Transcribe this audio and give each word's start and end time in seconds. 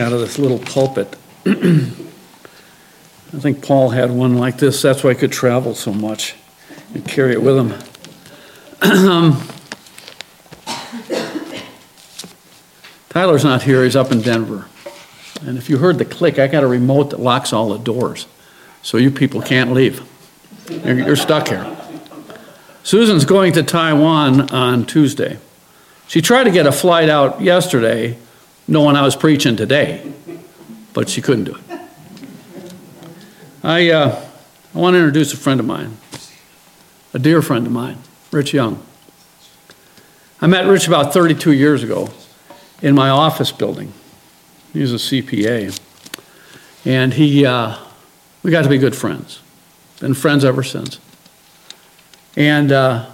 out 0.00 0.12
of 0.12 0.20
this 0.20 0.38
little 0.38 0.58
pulpit. 0.58 1.16
I 1.46 3.38
think 3.38 3.62
Paul 3.62 3.90
had 3.90 4.10
one 4.10 4.36
like 4.36 4.58
this. 4.58 4.80
That's 4.82 5.04
why 5.04 5.12
he 5.12 5.18
could 5.18 5.30
travel 5.30 5.74
so 5.74 5.92
much 5.92 6.34
and 6.94 7.06
carry 7.06 7.32
it 7.32 7.42
with 7.42 7.56
him. 7.56 7.74
Tyler's 13.10 13.44
not 13.44 13.62
here. 13.62 13.84
He's 13.84 13.96
up 13.96 14.10
in 14.10 14.22
Denver. 14.22 14.66
And 15.42 15.58
if 15.58 15.68
you 15.68 15.78
heard 15.78 15.98
the 15.98 16.04
click, 16.04 16.38
I 16.38 16.46
got 16.46 16.64
a 16.64 16.66
remote 16.66 17.10
that 17.10 17.20
locks 17.20 17.52
all 17.52 17.68
the 17.70 17.78
doors. 17.78 18.26
So 18.82 18.96
you 18.96 19.10
people 19.10 19.42
can't 19.42 19.72
leave. 19.72 20.02
You're, 20.68 20.98
you're 20.98 21.16
stuck 21.16 21.48
here. 21.48 21.76
Susan's 22.82 23.24
going 23.24 23.52
to 23.52 23.62
Taiwan 23.62 24.50
on 24.50 24.86
Tuesday. 24.86 25.38
She 26.08 26.22
tried 26.22 26.44
to 26.44 26.50
get 26.50 26.66
a 26.66 26.72
flight 26.72 27.08
out 27.08 27.40
yesterday, 27.40 28.16
knowing 28.70 28.94
I 28.94 29.02
was 29.02 29.16
preaching 29.16 29.56
today, 29.56 30.10
but 30.94 31.08
she 31.08 31.20
couldn't 31.20 31.44
do 31.44 31.56
it. 31.56 31.80
I, 33.64 33.90
uh, 33.90 34.26
I 34.74 34.78
want 34.78 34.94
to 34.94 34.98
introduce 34.98 35.34
a 35.34 35.36
friend 35.36 35.58
of 35.58 35.66
mine, 35.66 35.96
a 37.12 37.18
dear 37.18 37.42
friend 37.42 37.66
of 37.66 37.72
mine, 37.72 37.98
Rich 38.30 38.54
Young. 38.54 38.80
I 40.40 40.46
met 40.46 40.66
Rich 40.66 40.86
about 40.86 41.12
32 41.12 41.52
years 41.52 41.82
ago 41.82 42.10
in 42.80 42.94
my 42.94 43.10
office 43.10 43.50
building. 43.50 43.92
He 44.72 44.80
was 44.80 44.92
a 44.92 44.96
CPA. 44.96 45.78
And 46.84 47.12
he, 47.12 47.44
uh, 47.44 47.76
we 48.44 48.52
got 48.52 48.62
to 48.62 48.70
be 48.70 48.78
good 48.78 48.94
friends. 48.94 49.42
Been 49.98 50.14
friends 50.14 50.44
ever 50.44 50.62
since. 50.62 50.98
And 52.36 52.70
uh, 52.70 53.10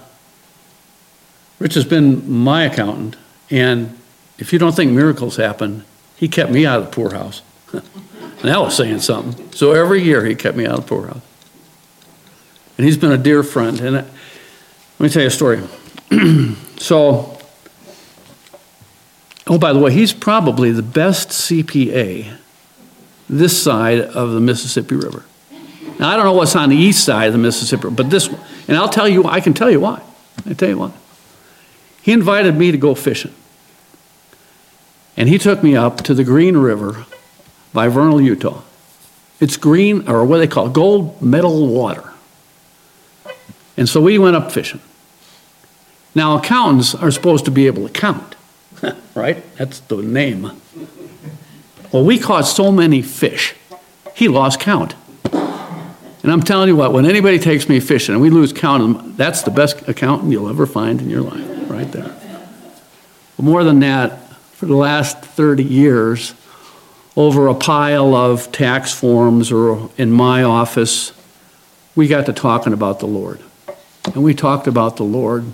Rich 1.59 1.73
has 1.73 1.83
been 1.83 2.29
my 2.31 2.63
accountant. 2.63 3.17
And 3.49 3.97
if 4.37 4.53
you 4.53 4.59
don't 4.59 4.75
think 4.75 4.91
miracles 4.91 5.37
happen, 5.37 5.83
he 6.15 6.27
kept 6.27 6.51
me 6.51 6.65
out 6.65 6.79
of 6.79 6.85
the 6.85 6.91
poorhouse. 6.91 7.41
and 7.73 7.83
that 8.43 8.59
was 8.59 8.75
saying 8.75 8.99
something. 8.99 9.51
So 9.51 9.71
every 9.71 10.03
year 10.03 10.25
he 10.25 10.35
kept 10.35 10.57
me 10.57 10.65
out 10.65 10.79
of 10.79 10.85
the 10.85 10.89
poorhouse. 10.89 11.21
And 12.77 12.85
he's 12.85 12.97
been 12.97 13.11
a 13.11 13.17
dear 13.17 13.43
friend. 13.43 13.79
And 13.79 13.95
uh, 13.95 14.03
let 14.99 14.99
me 14.99 15.09
tell 15.09 15.21
you 15.21 15.27
a 15.27 15.31
story. 15.31 15.61
so, 16.77 17.39
oh, 19.47 19.57
by 19.57 19.73
the 19.73 19.79
way, 19.79 19.91
he's 19.91 20.13
probably 20.13 20.71
the 20.71 20.83
best 20.83 21.29
CPA 21.29 22.37
this 23.29 23.61
side 23.61 23.99
of 23.99 24.31
the 24.31 24.39
Mississippi 24.39 24.95
River. 24.95 25.25
Now, 25.99 26.09
I 26.09 26.15
don't 26.15 26.25
know 26.25 26.33
what's 26.33 26.55
on 26.55 26.69
the 26.69 26.75
east 26.75 27.03
side 27.03 27.27
of 27.27 27.33
the 27.33 27.39
Mississippi, 27.39 27.89
but 27.89 28.09
this 28.09 28.29
one, 28.29 28.39
and 28.67 28.77
I'll 28.77 28.89
tell 28.89 29.07
you, 29.07 29.25
I 29.25 29.41
can 29.41 29.53
tell 29.53 29.69
you 29.69 29.79
why. 29.79 30.01
I 30.45 30.53
tell 30.53 30.69
you 30.69 30.77
why. 30.77 30.91
He 32.01 32.11
invited 32.11 32.55
me 32.55 32.71
to 32.71 32.77
go 32.77 32.95
fishing. 32.95 33.33
And 35.17 35.27
he 35.27 35.39
took 35.39 35.63
me 35.63 35.75
up 35.75 36.03
to 36.03 36.13
the 36.13 36.23
Green 36.23 36.55
River 36.55 37.05
by 37.73 37.87
Vernal, 37.87 38.21
Utah. 38.21 38.61
It's 39.39 39.57
green, 39.57 40.07
or 40.07 40.23
what 40.23 40.37
they 40.37 40.47
call 40.47 40.67
it, 40.67 40.73
gold 40.73 41.21
medal 41.21 41.67
water. 41.67 42.13
And 43.75 43.89
so 43.89 44.01
we 44.01 44.17
went 44.17 44.35
up 44.35 44.51
fishing. 44.51 44.81
Now, 46.15 46.37
accountants 46.37 46.95
are 46.95 47.11
supposed 47.11 47.45
to 47.45 47.51
be 47.51 47.67
able 47.67 47.87
to 47.87 47.93
count, 47.93 48.35
right? 49.15 49.43
That's 49.57 49.79
the 49.81 49.97
name. 49.97 50.51
Well, 51.91 52.03
we 52.03 52.17
caught 52.17 52.47
so 52.47 52.71
many 52.71 53.01
fish, 53.01 53.55
he 54.15 54.27
lost 54.27 54.59
count. 54.59 54.95
And 55.31 56.33
I'm 56.33 56.41
telling 56.41 56.67
you 56.67 56.75
what, 56.75 56.91
when 56.91 57.05
anybody 57.05 57.39
takes 57.39 57.69
me 57.69 57.79
fishing 57.79 58.13
and 58.13 58.21
we 58.21 58.29
lose 58.29 58.51
count 58.51 59.15
that's 59.15 59.43
the 59.43 59.51
best 59.51 59.87
accountant 59.87 60.31
you'll 60.31 60.49
ever 60.49 60.65
find 60.65 60.99
in 60.99 61.09
your 61.09 61.21
life, 61.21 61.69
right 61.69 61.89
there. 61.91 62.15
But 63.37 63.43
more 63.43 63.63
than 63.63 63.79
that, 63.79 64.26
for 64.57 64.65
the 64.65 64.75
last 64.75 65.21
30 65.21 65.63
years, 65.63 66.33
over 67.15 67.45
a 67.45 67.53
pile 67.53 68.15
of 68.15 68.51
tax 68.51 68.91
forms 68.91 69.51
or 69.51 69.91
in 69.99 70.11
my 70.11 70.41
office, 70.41 71.11
we 71.95 72.07
got 72.07 72.25
to 72.25 72.33
talking 72.33 72.73
about 72.73 72.97
the 72.97 73.05
Lord. 73.05 73.39
And 74.15 74.23
we 74.23 74.33
talked 74.33 74.65
about 74.65 74.97
the 74.97 75.03
Lord 75.03 75.45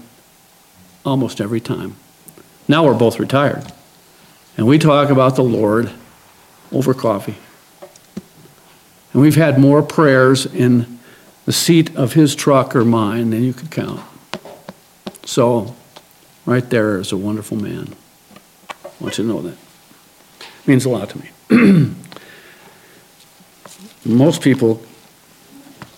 almost 1.06 1.42
every 1.42 1.60
time. 1.60 1.98
Now 2.70 2.86
we're 2.86 2.94
both 2.94 3.20
retired. 3.20 3.70
And 4.56 4.68
we 4.68 4.80
talk 4.80 5.10
about 5.10 5.36
the 5.36 5.44
Lord 5.44 5.92
over 6.72 6.94
coffee. 6.94 7.36
And 9.12 9.22
we've 9.22 9.36
had 9.36 9.60
more 9.60 9.84
prayers 9.84 10.46
in 10.46 10.98
the 11.44 11.52
seat 11.52 11.94
of 11.98 12.14
his 12.14 12.36
truck 12.36 12.74
or 12.74 12.86
mine 12.86 13.32
than 13.32 13.44
you 13.44 13.52
could 13.52 13.70
count. 13.70 14.00
So, 15.26 15.76
right 16.46 16.70
there 16.70 17.00
is 17.00 17.12
a 17.12 17.18
wonderful 17.18 17.58
man. 17.58 17.98
I 19.04 19.08
want 19.08 19.18
you 19.18 19.26
to 19.26 19.30
know 19.30 19.42
that. 19.42 19.58
It 20.40 20.68
means 20.68 20.86
a 20.86 20.90
lot 20.90 21.10
to 21.10 21.20
me. 21.20 21.30
Most 24.06 24.42
people 24.42 24.82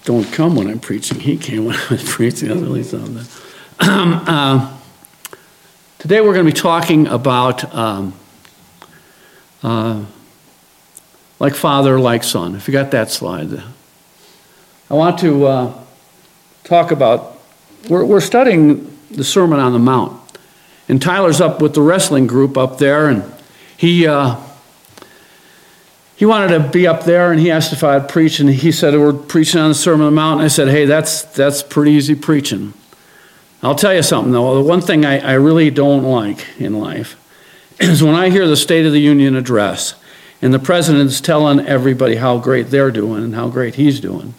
don't 0.06 0.24
come 0.34 0.56
when 0.56 0.68
I'm 0.68 0.80
preaching. 0.80 1.20
He 1.20 1.38
came 1.38 1.66
when 1.66 1.76
I 1.80 1.88
was 1.88 2.04
preaching. 2.04 2.48
That's 2.48 2.62
really 2.62 2.84
something. 2.84 3.26
Um, 3.78 4.24
uh, 4.26 4.78
today 6.00 6.22
we're 6.22 6.34
going 6.34 6.46
to 6.46 6.52
be 6.52 6.58
talking 6.58 7.08
about 7.08 7.76
um, 7.76 8.14
uh, 9.62 10.06
like 11.40 11.54
father, 11.54 12.00
like 12.00 12.24
son. 12.24 12.56
If 12.56 12.70
you 12.70 12.72
got 12.72 12.92
that 12.92 13.12
slide. 13.12 13.62
I 14.90 14.94
want 14.94 15.20
to 15.20 15.46
uh, 15.46 15.84
talk 16.64 16.92
about, 16.92 17.38
we're, 17.90 18.06
we're 18.06 18.22
studying 18.22 18.98
the 19.12 19.26
Sermon 19.26 19.60
on 19.60 19.74
the 19.74 19.80
Mount. 19.80 20.25
And 20.88 21.02
Tyler's 21.02 21.42
up 21.42 21.62
with 21.62 21.74
the 21.74 21.82
wrestling 21.82 22.28
group 22.28 22.58
up 22.58 22.78
there, 22.78 23.08
and 23.10 23.24
he, 23.76 24.06
uh, 24.06 24.40
he 26.16 26.26
wanted 26.26 26.50
to 26.50 26.70
be 26.70 26.88
up 26.88 27.04
there, 27.04 27.32
and 27.32 27.40
he 27.40 27.52
asked 27.52 27.74
if 27.74 27.84
I'd 27.84 28.08
preach, 28.08 28.40
and 28.40 28.50
he 28.50 28.72
said, 28.72 28.94
We're 28.94 29.14
preaching 29.14 29.60
on 29.60 29.70
the 29.70 29.76
Sermon 29.76 30.08
on 30.08 30.14
the 30.14 30.16
Mount. 30.16 30.40
And 30.40 30.46
I 30.46 30.50
said, 30.50 30.68
Hey, 30.68 30.86
that's, 30.86 31.24
that's 31.24 31.64
pretty 31.64 31.92
easy 31.92 32.16
preaching. 32.16 32.74
I'll 33.64 33.76
tell 33.76 33.94
you 33.94 34.04
something, 34.04 34.32
though. 34.32 34.56
The 34.56 34.68
one 34.68 34.82
thing 34.82 35.06
I, 35.06 35.20
I 35.20 35.34
really 35.34 35.72
don't 35.72 36.04
like 36.04 36.46
in 36.60 36.80
life 36.80 37.18
is 37.80 38.04
when 38.04 38.16
I 38.16 38.30
hear 38.30 38.48
the 38.48 38.56
State 38.56 38.86
of 38.86 38.94
the 38.94 39.02
Union 39.02 39.36
address 39.36 39.96
and 40.42 40.54
the 40.54 40.60
president's 40.60 41.20
telling 41.20 41.60
everybody 41.62 42.18
how 42.18 42.38
great 42.38 42.68
they're 42.68 42.92
doing 42.92 43.24
and 43.24 43.36
how 43.36 43.50
great 43.50 43.76
he's 43.76 44.00
doing. 44.00 44.36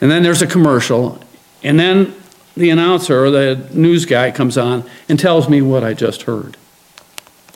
And 0.00 0.10
then 0.10 0.22
there's 0.22 0.42
a 0.42 0.46
commercial, 0.46 1.18
and 1.62 1.80
then 1.80 2.14
the 2.56 2.70
announcer 2.70 3.24
or 3.24 3.30
the 3.30 3.68
news 3.72 4.06
guy 4.06 4.30
comes 4.30 4.56
on 4.56 4.88
and 5.08 5.18
tells 5.18 5.48
me 5.48 5.62
what 5.62 5.82
I 5.82 5.94
just 5.94 6.22
heard. 6.22 6.56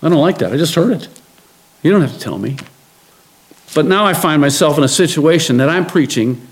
I 0.02 0.08
don't 0.08 0.20
like 0.20 0.38
that. 0.38 0.52
I 0.52 0.56
just 0.56 0.74
heard 0.74 0.92
it. 0.92 1.08
You 1.82 1.90
don't 1.90 2.00
have 2.00 2.12
to 2.12 2.20
tell 2.20 2.38
me. 2.38 2.56
But 3.74 3.86
now 3.86 4.06
I 4.06 4.14
find 4.14 4.40
myself 4.40 4.78
in 4.78 4.84
a 4.84 4.88
situation 4.88 5.58
that 5.58 5.68
I'm 5.68 5.86
preaching 5.86 6.46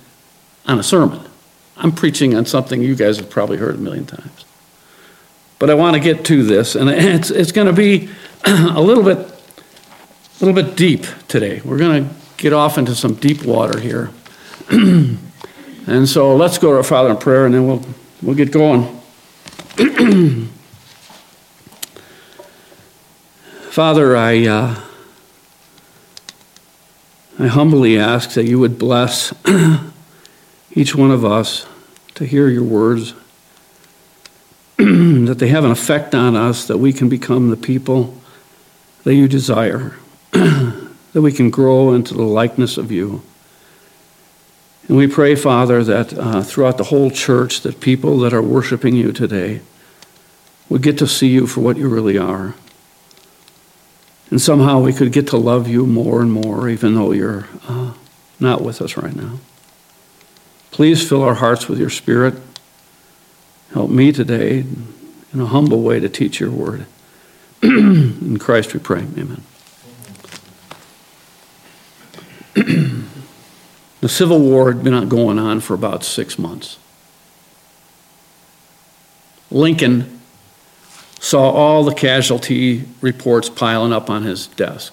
on 0.66 0.78
a 0.78 0.82
sermon. 0.82 1.20
I'm 1.76 1.92
preaching 1.92 2.34
on 2.34 2.46
something 2.46 2.82
you 2.82 2.94
guys 2.94 3.18
have 3.18 3.30
probably 3.30 3.56
heard 3.56 3.74
a 3.74 3.78
million 3.78 4.06
times. 4.06 4.44
But 5.58 5.70
I 5.70 5.74
want 5.74 5.94
to 5.94 6.00
get 6.00 6.24
to 6.26 6.42
this, 6.42 6.74
and 6.74 6.90
it's, 6.90 7.30
it's 7.30 7.52
going 7.52 7.66
to 7.66 7.72
be 7.72 8.10
a 8.44 8.80
little 8.80 9.02
bit 9.02 9.32
a 10.38 10.44
little 10.44 10.62
bit 10.62 10.76
deep 10.76 11.06
today. 11.28 11.62
We're 11.64 11.78
going 11.78 12.08
to 12.08 12.14
get 12.36 12.52
off 12.52 12.76
into 12.76 12.94
some 12.94 13.14
deep 13.14 13.44
water 13.44 13.80
here. 13.80 14.10
and 14.70 15.18
so 16.06 16.36
let's 16.36 16.58
go 16.58 16.72
to 16.72 16.76
our 16.76 16.82
Father 16.82 17.10
in 17.10 17.16
prayer 17.16 17.46
and 17.46 17.54
then 17.54 17.66
we'll, 17.66 17.82
we'll 18.22 18.34
get 18.34 18.53
going. 18.53 19.00
Father, 23.71 24.16
I, 24.16 24.47
uh, 24.47 24.81
I 27.38 27.47
humbly 27.47 27.99
ask 27.99 28.31
that 28.31 28.47
you 28.47 28.59
would 28.59 28.78
bless 28.78 29.34
each 30.72 30.94
one 30.94 31.10
of 31.10 31.25
us 31.25 31.66
to 32.15 32.25
hear 32.25 32.49
your 32.49 32.65
words, 32.65 33.12
that 34.78 35.37
they 35.38 35.49
have 35.49 35.65
an 35.65 35.71
effect 35.71 36.15
on 36.15 36.34
us, 36.34 36.66
that 36.66 36.78
we 36.78 36.93
can 36.93 37.10
become 37.10 37.50
the 37.50 37.56
people 37.56 38.16
that 39.05 39.15
you 39.15 39.28
desire. 39.28 39.97
that 40.32 41.23
we 41.23 41.32
can 41.32 41.50
grow 41.50 41.93
into 41.93 42.14
the 42.14 42.23
likeness 42.23 42.79
of 42.79 42.90
you. 42.90 43.23
And 44.88 44.97
we 44.97 45.06
pray, 45.06 45.35
Father, 45.35 45.83
that 45.83 46.17
uh, 46.17 46.43
throughout 46.43 46.79
the 46.79 46.85
whole 46.85 47.11
church, 47.11 47.62
that 47.62 47.81
people 47.81 48.19
that 48.21 48.33
are 48.33 48.43
worshiping 48.43 48.94
you 48.94 49.12
today 49.12 49.61
would 50.69 50.83
get 50.83 50.99
to 50.99 51.06
see 51.06 51.29
you 51.29 51.47
for 51.47 51.61
what 51.61 51.77
you 51.77 51.88
really 51.88 52.19
are. 52.19 52.55
And 54.31 54.41
somehow 54.41 54.81
we 54.81 54.93
could 54.93 55.12
get 55.12 55.29
to 55.29 55.37
love 55.37 55.69
you 55.69 55.87
more 55.87 56.21
and 56.21 56.33
more, 56.33 56.69
even 56.69 56.94
though 56.94 57.12
you're 57.12 57.49
uh, 57.69 57.94
not 58.38 58.62
with 58.62 58.81
us 58.83 58.97
right 58.97 59.15
now. 59.15 59.38
Please 60.71 61.09
fill 61.09 61.23
our 61.23 61.35
hearts 61.35 61.69
with 61.69 61.79
your 61.79 61.91
Spirit. 61.91 62.35
Help 63.73 63.91
me 63.91 64.12
today 64.12 64.65
in 65.33 65.41
a 65.41 65.47
humble 65.47 65.83
way 65.83 66.00
to 66.00 66.09
teach 66.09 66.38
your 66.41 66.50
word. 66.50 66.87
in 67.62 68.38
Christ 68.38 68.75
we 68.75 68.81
pray. 68.81 69.06
Amen. 69.17 69.43
the 74.00 74.08
Civil 74.08 74.40
War 74.40 74.72
had 74.72 74.84
been 74.84 75.08
going 75.08 75.38
on 75.38 75.60
for 75.60 75.75
about 75.75 76.04
six 76.04 76.38
months. 76.38 76.78
Lincoln 79.50 80.20
saw 81.20 81.50
all 81.50 81.84
the 81.84 81.94
casualty 81.94 82.84
reports 83.00 83.48
piling 83.48 83.93
up 83.93 84.10
on 84.10 84.22
his 84.22 84.46
desk. 84.48 84.93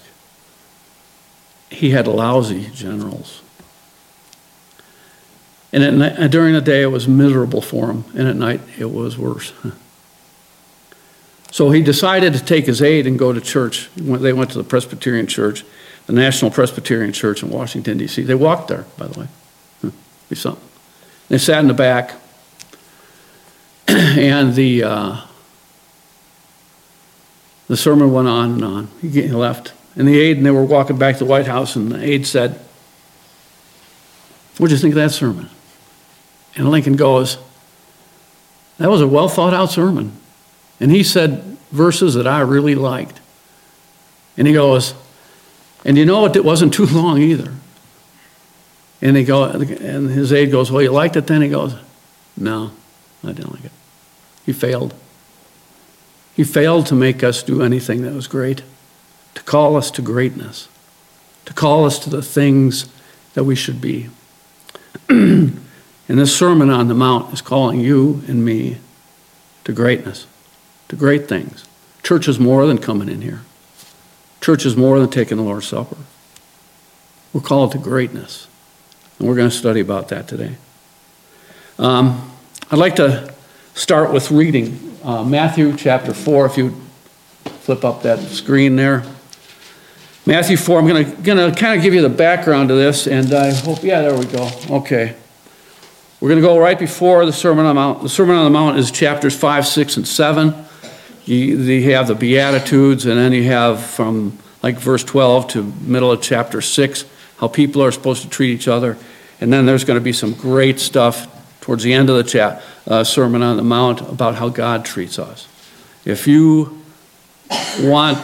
he 1.70 1.90
had 1.90 2.06
lousy 2.06 2.70
generals. 2.72 3.42
And 5.72 5.98
night, 5.98 6.18
uh, 6.18 6.28
during 6.28 6.54
the 6.54 6.60
day, 6.60 6.82
it 6.82 6.86
was 6.86 7.08
miserable 7.08 7.60
for 7.60 7.90
him, 7.90 8.04
and 8.14 8.28
at 8.28 8.36
night, 8.36 8.60
it 8.78 8.90
was 8.90 9.18
worse. 9.18 9.52
So 11.54 11.70
he 11.70 11.82
decided 11.82 12.32
to 12.32 12.44
take 12.44 12.66
his 12.66 12.82
aide 12.82 13.06
and 13.06 13.16
go 13.16 13.32
to 13.32 13.40
church. 13.40 13.88
They 13.94 14.32
went 14.32 14.50
to 14.50 14.58
the 14.58 14.64
Presbyterian 14.64 15.28
Church, 15.28 15.64
the 16.06 16.12
National 16.12 16.50
Presbyterian 16.50 17.12
Church 17.12 17.42
in 17.42 17.50
Washington, 17.50 17.98
D.C. 17.98 18.22
They 18.22 18.34
walked 18.34 18.68
there, 18.68 18.84
by 18.98 19.06
the 19.06 19.20
way. 19.20 19.28
Be 20.28 20.36
something. 20.36 20.68
They 21.28 21.38
sat 21.38 21.60
in 21.60 21.68
the 21.68 21.74
back, 21.74 22.14
and 23.88 24.54
the 24.54 24.84
uh, 24.84 25.20
the 27.68 27.76
sermon 27.76 28.12
went 28.12 28.28
on 28.28 28.52
and 28.52 28.64
on. 28.64 28.88
He 29.00 29.28
left, 29.28 29.72
and 29.96 30.06
the 30.08 30.18
aide 30.18 30.38
and 30.38 30.46
they 30.46 30.50
were 30.50 30.64
walking 30.64 30.98
back 30.98 31.16
to 31.16 31.24
the 31.24 31.30
White 31.30 31.46
House, 31.46 31.76
and 31.76 31.92
the 31.92 32.02
aide 32.02 32.26
said, 32.26 32.60
"What 34.58 34.68
do 34.68 34.74
you 34.74 34.80
think 34.80 34.92
of 34.92 34.96
that 34.96 35.12
sermon?" 35.12 35.50
And 36.56 36.70
Lincoln 36.70 36.96
goes, 36.96 37.38
"That 38.78 38.90
was 38.90 39.00
a 39.00 39.08
well 39.08 39.28
thought 39.28 39.54
out 39.54 39.70
sermon." 39.70 40.12
And 40.80 40.90
he 40.90 41.02
said 41.02 41.54
verses 41.70 42.14
that 42.14 42.26
I 42.26 42.40
really 42.40 42.74
liked. 42.74 43.20
And 44.36 44.46
he 44.46 44.54
goes, 44.54 44.94
and 45.84 45.98
you 45.98 46.04
know 46.04 46.20
what? 46.20 46.36
It 46.36 46.44
wasn't 46.44 46.74
too 46.74 46.86
long 46.86 47.20
either. 47.20 47.52
And 49.02 49.16
he 49.16 49.24
go, 49.24 49.44
and 49.44 50.10
his 50.10 50.32
aide 50.32 50.50
goes, 50.50 50.70
well, 50.70 50.82
you 50.82 50.90
liked 50.90 51.16
it 51.16 51.26
then? 51.26 51.42
He 51.42 51.48
goes, 51.48 51.74
no, 52.36 52.70
I 53.22 53.32
didn't 53.32 53.52
like 53.52 53.64
it. 53.66 53.72
He 54.46 54.52
failed. 54.52 54.94
He 56.34 56.44
failed 56.44 56.86
to 56.86 56.94
make 56.94 57.22
us 57.22 57.42
do 57.42 57.62
anything 57.62 58.02
that 58.02 58.14
was 58.14 58.26
great, 58.26 58.62
to 59.34 59.42
call 59.42 59.76
us 59.76 59.90
to 59.92 60.02
greatness, 60.02 60.68
to 61.44 61.52
call 61.52 61.84
us 61.84 61.98
to 62.00 62.10
the 62.10 62.22
things 62.22 62.88
that 63.34 63.44
we 63.44 63.54
should 63.54 63.80
be. 63.80 64.08
and 65.08 65.58
this 66.08 66.36
Sermon 66.36 66.70
on 66.70 66.88
the 66.88 66.94
Mount 66.94 67.32
is 67.32 67.42
calling 67.42 67.80
you 67.80 68.22
and 68.26 68.44
me 68.44 68.78
to 69.64 69.72
greatness 69.72 70.26
to 70.88 70.96
great 70.96 71.28
things. 71.28 71.64
Church 72.02 72.28
is 72.28 72.38
more 72.38 72.66
than 72.66 72.78
coming 72.78 73.08
in 73.08 73.22
here. 73.22 73.40
Church 74.44 74.66
is 74.66 74.76
more 74.76 75.00
than 75.00 75.08
taking 75.08 75.38
the 75.38 75.42
Lord's 75.42 75.66
Supper. 75.66 75.96
We're 77.32 77.40
called 77.40 77.72
to 77.72 77.78
greatness. 77.78 78.46
And 79.18 79.26
we're 79.26 79.36
going 79.36 79.48
to 79.48 79.56
study 79.56 79.80
about 79.80 80.08
that 80.08 80.28
today. 80.28 80.56
Um, 81.78 82.30
I'd 82.70 82.78
like 82.78 82.96
to 82.96 83.32
start 83.72 84.12
with 84.12 84.30
reading 84.30 84.98
uh, 85.02 85.24
Matthew 85.24 85.74
chapter 85.74 86.12
4. 86.12 86.44
If 86.44 86.58
you 86.58 86.78
flip 87.60 87.86
up 87.86 88.02
that 88.02 88.18
screen 88.18 88.76
there. 88.76 89.04
Matthew 90.26 90.58
4, 90.58 90.78
I'm 90.78 90.86
going 90.88 91.06
to, 91.06 91.22
going 91.22 91.50
to 91.50 91.58
kind 91.58 91.78
of 91.78 91.82
give 91.82 91.94
you 91.94 92.02
the 92.02 92.10
background 92.10 92.68
to 92.68 92.74
this, 92.74 93.06
and 93.06 93.32
I 93.32 93.54
hope, 93.54 93.82
yeah, 93.82 94.02
there 94.02 94.18
we 94.18 94.26
go. 94.26 94.50
Okay. 94.68 95.16
We're 96.20 96.28
going 96.28 96.42
to 96.42 96.46
go 96.46 96.58
right 96.58 96.78
before 96.78 97.24
the 97.24 97.32
Sermon 97.32 97.64
on 97.64 97.74
the 97.74 97.80
Mount. 97.80 98.02
The 98.02 98.10
Sermon 98.10 98.36
on 98.36 98.44
the 98.44 98.50
Mount 98.50 98.76
is 98.76 98.90
chapters 98.90 99.34
5, 99.34 99.66
6, 99.66 99.96
and 99.96 100.06
7 100.06 100.63
you, 101.24 101.58
you 101.58 101.92
have 101.92 102.08
the 102.08 102.14
Beatitudes, 102.14 103.06
and 103.06 103.18
then 103.18 103.32
you 103.32 103.44
have 103.44 103.84
from 103.84 104.38
like 104.62 104.76
verse 104.76 105.04
12 105.04 105.48
to 105.48 105.62
middle 105.82 106.10
of 106.10 106.22
chapter 106.22 106.60
6 106.60 107.04
how 107.38 107.48
people 107.48 107.82
are 107.82 107.92
supposed 107.92 108.22
to 108.22 108.28
treat 108.28 108.50
each 108.50 108.68
other. 108.68 108.96
And 109.40 109.52
then 109.52 109.66
there's 109.66 109.84
going 109.84 109.98
to 109.98 110.04
be 110.04 110.12
some 110.12 110.32
great 110.32 110.80
stuff 110.80 111.28
towards 111.60 111.82
the 111.82 111.92
end 111.92 112.10
of 112.10 112.16
the 112.16 112.24
chat, 112.24 112.62
uh, 112.86 113.04
Sermon 113.04 113.42
on 113.42 113.56
the 113.56 113.62
Mount 113.62 114.00
about 114.00 114.34
how 114.36 114.48
God 114.48 114.84
treats 114.84 115.18
us. 115.18 115.48
If 116.04 116.26
you 116.26 116.82
want 117.80 118.18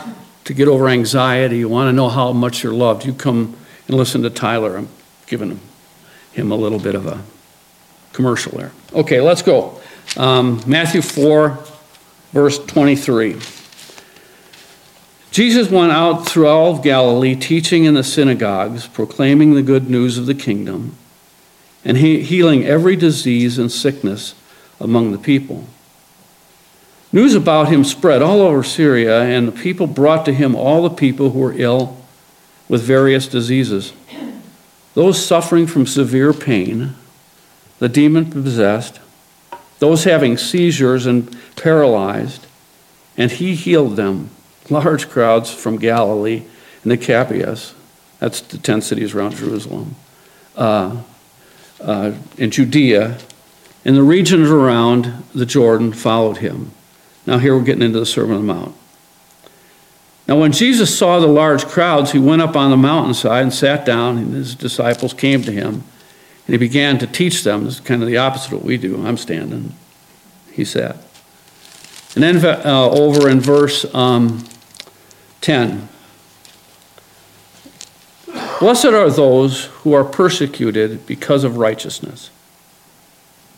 to 0.45 0.55
get 0.55 0.69
over 0.69 0.89
anxiety, 0.89 1.59
you 1.59 1.69
want 1.69 1.89
to 1.89 1.93
know 1.93 2.09
how 2.09 2.33
much 2.33 2.63
you're 2.63 2.75
loved, 2.75 3.05
you 3.05 3.13
come 3.13 3.57
and 3.89 3.97
listen 3.97 4.23
to 4.23 4.31
Tyler. 4.31 4.77
I'm 4.77 4.89
giving 5.27 5.61
him, 6.33 6.53
a 6.53 6.55
little 6.55 6.79
bit 6.79 6.95
of 6.95 7.07
a 7.07 7.23
commercial 8.13 8.59
there. 8.59 8.73
Okay, 8.93 9.21
let's 9.21 9.43
go. 9.43 9.81
Um, 10.17 10.63
Matthew 10.67 11.03
4, 11.03 11.59
verse 12.33 12.59
23. 12.59 13.37
Jesus 15.31 15.71
went 15.71 15.93
out 15.93 16.27
through 16.27 16.49
all 16.49 16.75
of 16.75 16.83
Galilee, 16.83 17.37
teaching 17.37 17.85
in 17.85 17.95
the 17.95 18.03
synagogues, 18.03 18.89
proclaiming 18.89 19.55
the 19.55 19.63
good 19.63 19.89
news 19.89 20.19
of 20.19 20.27
the 20.27 20.35
kingdom, 20.35 20.97
and 21.85 21.99
he- 21.99 22.23
healing 22.23 22.65
every 22.65 22.97
disease 22.97 23.59
and 23.59 23.71
sickness 23.71 24.35
among 24.81 25.13
the 25.13 25.19
people. 25.19 25.67
News 27.13 27.35
about 27.35 27.69
him 27.69 27.85
spread 27.85 28.23
all 28.23 28.41
over 28.41 28.63
Syria, 28.63 29.23
and 29.23 29.49
the 29.49 29.53
people 29.53 29.87
brought 29.87 30.25
to 30.25 30.33
him 30.33 30.55
all 30.55 30.83
the 30.83 30.91
people 30.91 31.31
who 31.31 31.39
were 31.41 31.55
ill 31.57 31.97
with 32.69 32.83
various 32.83 33.27
diseases. 33.27 33.93
Those 34.95 35.25
suffering 35.25 35.67
from 35.67 35.87
severe 35.87 36.33
pain, 36.33 36.95
the 37.79 37.89
demon 37.89 38.31
possessed, 38.31 39.01
those 39.81 40.05
having 40.05 40.37
seizures 40.37 41.07
and 41.07 41.37
paralyzed, 41.57 42.47
and 43.17 43.31
he 43.31 43.55
healed 43.55 43.97
them. 43.97 44.31
Large 44.69 45.09
crowds 45.09 45.53
from 45.53 45.79
Galilee 45.79 46.45
and 46.85 46.91
Decapolis, 46.91 47.75
that's 48.21 48.41
the 48.41 48.59
10 48.59 48.83
cities 48.83 49.15
around 49.15 49.35
Jerusalem, 49.35 49.97
uh, 50.55 51.03
uh, 51.81 52.13
in 52.37 52.51
Judea, 52.51 53.19
and 53.85 53.97
the 53.97 54.03
regions 54.03 54.49
around 54.51 55.25
the 55.35 55.47
Jordan 55.47 55.93
followed 55.93 56.37
him. 56.37 56.71
Now, 57.27 57.39
here 57.39 57.57
we're 57.57 57.65
getting 57.65 57.83
into 57.83 57.99
the 57.99 58.07
Sermon 58.07 58.37
on 58.37 58.47
the 58.47 58.55
Mount. 58.55 58.75
Now, 60.29 60.39
when 60.39 60.53
Jesus 60.53 60.97
saw 60.97 61.19
the 61.19 61.27
large 61.27 61.67
crowds, 61.67 62.13
he 62.13 62.19
went 62.19 62.43
up 62.43 62.55
on 62.55 62.71
the 62.71 62.77
mountainside 62.77 63.43
and 63.43 63.53
sat 63.53 63.85
down, 63.85 64.19
and 64.19 64.35
his 64.35 64.55
disciples 64.55 65.13
came 65.13 65.43
to 65.43 65.51
him. 65.51 65.83
And 66.51 66.61
he 66.61 66.67
began 66.67 66.99
to 66.99 67.07
teach 67.07 67.45
them. 67.45 67.63
This 67.63 67.75
is 67.75 67.81
kind 67.81 68.03
of 68.03 68.09
the 68.09 68.17
opposite 68.17 68.49
of 68.49 68.55
what 68.55 68.65
we 68.65 68.77
do. 68.77 69.07
I'm 69.07 69.17
standing. 69.17 69.73
He 70.51 70.65
sat. 70.65 70.97
And 72.17 72.25
then 72.25 72.45
uh, 72.45 72.91
over 72.91 73.29
in 73.29 73.39
verse 73.39 73.87
um, 73.95 74.45
10 75.43 75.89
Blessed 78.59 78.87
are 78.87 79.09
those 79.09 79.67
who 79.67 79.93
are 79.93 80.03
persecuted 80.03 81.07
because 81.07 81.45
of 81.45 81.57
righteousness, 81.57 82.31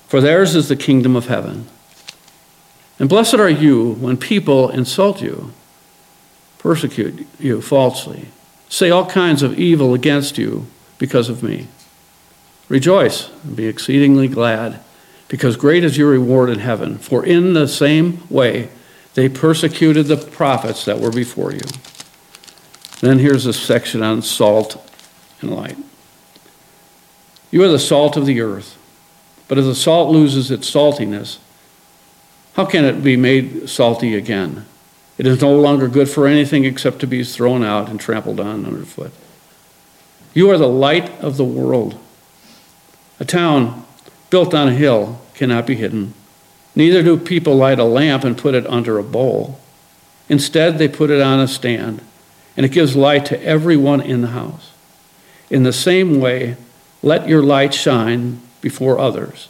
for 0.07 0.21
theirs 0.21 0.55
is 0.55 0.69
the 0.69 0.77
kingdom 0.77 1.17
of 1.17 1.29
heaven. 1.29 1.69
And 2.99 3.09
blessed 3.09 3.37
are 3.37 3.49
you 3.49 3.95
when 3.95 4.19
people 4.19 4.69
insult 4.69 5.23
you, 5.23 5.55
persecute 6.59 7.27
you 7.39 7.63
falsely, 7.63 8.29
say 8.69 8.91
all 8.91 9.07
kinds 9.07 9.43
of 9.43 9.59
evil 9.59 9.95
against 9.95 10.37
you 10.37 10.67
because 10.99 11.31
of 11.31 11.43
me. 11.43 11.69
Rejoice 12.73 13.29
and 13.45 13.55
be 13.55 13.67
exceedingly 13.67 14.29
glad, 14.29 14.81
because 15.29 15.57
great 15.57 15.85
is 15.85 15.99
your 15.99 16.09
reward 16.09 16.49
in 16.49 16.61
heaven. 16.61 16.97
For 16.97 17.23
in 17.23 17.53
the 17.53 17.69
same 17.69 18.27
way 18.31 18.71
they 19.13 19.29
persecuted 19.29 20.07
the 20.07 20.17
prophets 20.17 20.87
that 20.87 20.99
were 20.99 21.11
before 21.11 21.53
you. 21.53 21.61
Then 23.03 23.19
here's 23.19 23.45
a 23.45 23.53
section 23.53 24.03
on 24.03 24.23
salt 24.23 24.91
and 25.43 25.55
light. 25.55 25.77
You 27.51 27.63
are 27.63 27.69
the 27.69 27.79
salt 27.79 28.17
of 28.17 28.25
the 28.25 28.41
earth, 28.41 28.79
but 29.49 29.59
if 29.59 29.67
the 29.67 29.75
salt 29.75 30.11
loses 30.11 30.51
its 30.51 30.71
saltiness, 30.71 31.37
how 32.55 32.65
can 32.65 32.87
it 32.87 33.05
be 33.05 33.19
made 33.19 33.69
salty 33.69 34.15
again? 34.15 34.65
It 35.19 35.27
is 35.27 35.43
no 35.43 35.55
longer 35.55 35.89
good 35.89 36.09
for 36.09 36.27
anything 36.27 36.65
except 36.65 37.01
to 37.01 37.07
be 37.07 37.23
thrown 37.23 37.63
out 37.63 37.91
and 37.91 38.01
trampled 38.01 38.41
on 38.41 38.65
underfoot. 38.65 39.13
You 40.33 40.49
are 40.51 40.57
the 40.57 40.69
light 40.69 41.11
of 41.21 41.37
the 41.37 41.45
world. 41.45 41.99
A 43.23 43.25
town 43.25 43.85
built 44.31 44.53
on 44.53 44.67
a 44.67 44.75
hill 44.75 45.21
cannot 45.35 45.65
be 45.65 45.77
hidden. 45.77 46.13
Neither 46.75 47.05
do 47.05 47.17
people 47.17 47.55
light 47.55 47.79
a 47.79 47.85
lamp 47.85 48.25
and 48.25 48.37
put 48.37 48.57
it 48.57 48.67
under 48.67 48.99
a 48.99 49.05
bowl. 49.05 49.61
Instead, 50.29 50.77
they 50.77 50.89
put 50.89 51.09
it 51.09 51.23
on 51.23 51.39
a 51.39 51.47
stand, 51.47 52.03
and 52.57 52.67
it 52.67 52.73
gives 52.73 52.97
light 52.97 53.25
to 53.27 53.41
everyone 53.41 54.01
in 54.01 54.23
the 54.23 54.29
house. 54.29 54.73
In 55.51 55.63
the 55.63 55.73
same 55.73 56.19
way, 56.19 56.57
let 57.01 57.29
your 57.29 57.45
light 57.45 57.73
shine 57.73 58.41
before 58.61 58.99
others, 58.99 59.49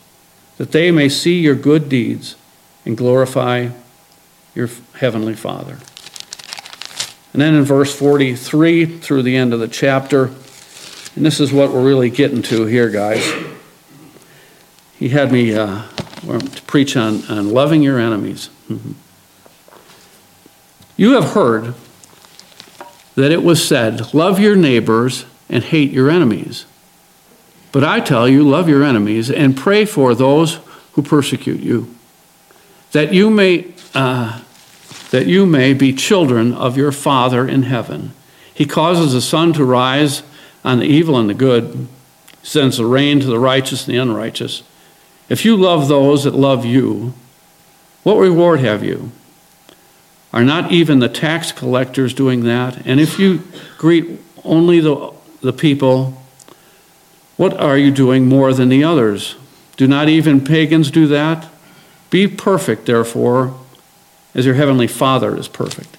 that 0.58 0.72
they 0.72 0.90
may 0.90 1.08
see 1.08 1.40
your 1.40 1.54
good 1.54 1.88
deeds 1.88 2.36
and 2.84 2.94
glorify 2.94 3.70
your 4.54 4.68
heavenly 4.96 5.34
Father. 5.34 5.78
And 7.32 7.40
then 7.40 7.54
in 7.54 7.64
verse 7.64 7.96
43 7.98 8.98
through 8.98 9.22
the 9.22 9.36
end 9.36 9.54
of 9.54 9.60
the 9.60 9.66
chapter, 9.66 10.24
and 11.16 11.24
this 11.24 11.40
is 11.40 11.54
what 11.54 11.72
we're 11.72 11.86
really 11.86 12.10
getting 12.10 12.42
to 12.42 12.66
here, 12.66 12.90
guys 12.90 13.51
he 15.02 15.08
had 15.08 15.32
me 15.32 15.52
uh, 15.52 15.82
to 15.88 16.62
preach 16.68 16.96
on, 16.96 17.24
on 17.24 17.50
loving 17.50 17.82
your 17.82 17.98
enemies. 17.98 18.50
Mm-hmm. 18.70 18.92
You 20.96 21.14
have 21.14 21.32
heard 21.32 21.74
that 23.16 23.32
it 23.32 23.42
was 23.42 23.66
said, 23.66 24.14
Love 24.14 24.38
your 24.38 24.54
neighbors 24.54 25.24
and 25.48 25.64
hate 25.64 25.90
your 25.90 26.08
enemies. 26.08 26.66
But 27.72 27.82
I 27.82 27.98
tell 27.98 28.28
you, 28.28 28.48
love 28.48 28.68
your 28.68 28.84
enemies 28.84 29.28
and 29.28 29.56
pray 29.56 29.86
for 29.86 30.14
those 30.14 30.60
who 30.92 31.02
persecute 31.02 31.58
you, 31.58 31.92
that 32.92 33.12
you 33.12 33.28
may, 33.28 33.74
uh, 33.94 34.40
that 35.10 35.26
you 35.26 35.46
may 35.46 35.74
be 35.74 35.92
children 35.92 36.54
of 36.54 36.76
your 36.76 36.92
Father 36.92 37.48
in 37.48 37.64
heaven. 37.64 38.12
He 38.54 38.66
causes 38.66 39.14
the 39.14 39.20
sun 39.20 39.52
to 39.54 39.64
rise 39.64 40.22
on 40.64 40.78
the 40.78 40.86
evil 40.86 41.18
and 41.18 41.28
the 41.28 41.34
good, 41.34 41.88
sends 42.44 42.76
the 42.76 42.86
rain 42.86 43.18
to 43.18 43.26
the 43.26 43.40
righteous 43.40 43.88
and 43.88 43.96
the 43.96 44.00
unrighteous. 44.00 44.62
If 45.32 45.46
you 45.46 45.56
love 45.56 45.88
those 45.88 46.24
that 46.24 46.34
love 46.34 46.66
you, 46.66 47.14
what 48.02 48.18
reward 48.18 48.60
have 48.60 48.84
you? 48.84 49.12
Are 50.30 50.44
not 50.44 50.70
even 50.70 50.98
the 50.98 51.08
tax 51.08 51.52
collectors 51.52 52.12
doing 52.12 52.44
that? 52.44 52.86
And 52.86 53.00
if 53.00 53.18
you 53.18 53.42
greet 53.78 54.20
only 54.44 54.80
the, 54.80 55.10
the 55.40 55.54
people, 55.54 56.22
what 57.38 57.58
are 57.58 57.78
you 57.78 57.90
doing 57.90 58.28
more 58.28 58.52
than 58.52 58.68
the 58.68 58.84
others? 58.84 59.36
Do 59.78 59.86
not 59.86 60.10
even 60.10 60.44
pagans 60.44 60.90
do 60.90 61.06
that? 61.06 61.48
Be 62.10 62.28
perfect, 62.28 62.84
therefore, 62.84 63.58
as 64.34 64.44
your 64.44 64.56
heavenly 64.56 64.86
Father 64.86 65.34
is 65.34 65.48
perfect. 65.48 65.96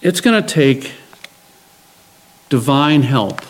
It's 0.00 0.20
going 0.20 0.40
to 0.40 0.48
take 0.48 0.92
divine 2.48 3.02
help. 3.02 3.40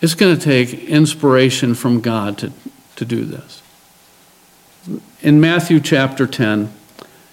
It's 0.00 0.14
going 0.14 0.36
to 0.36 0.42
take 0.42 0.72
inspiration 0.84 1.74
from 1.74 2.00
God 2.00 2.38
to, 2.38 2.52
to 2.96 3.04
do 3.04 3.24
this. 3.24 3.62
In 5.20 5.40
Matthew 5.40 5.80
chapter 5.80 6.26
10, 6.26 6.72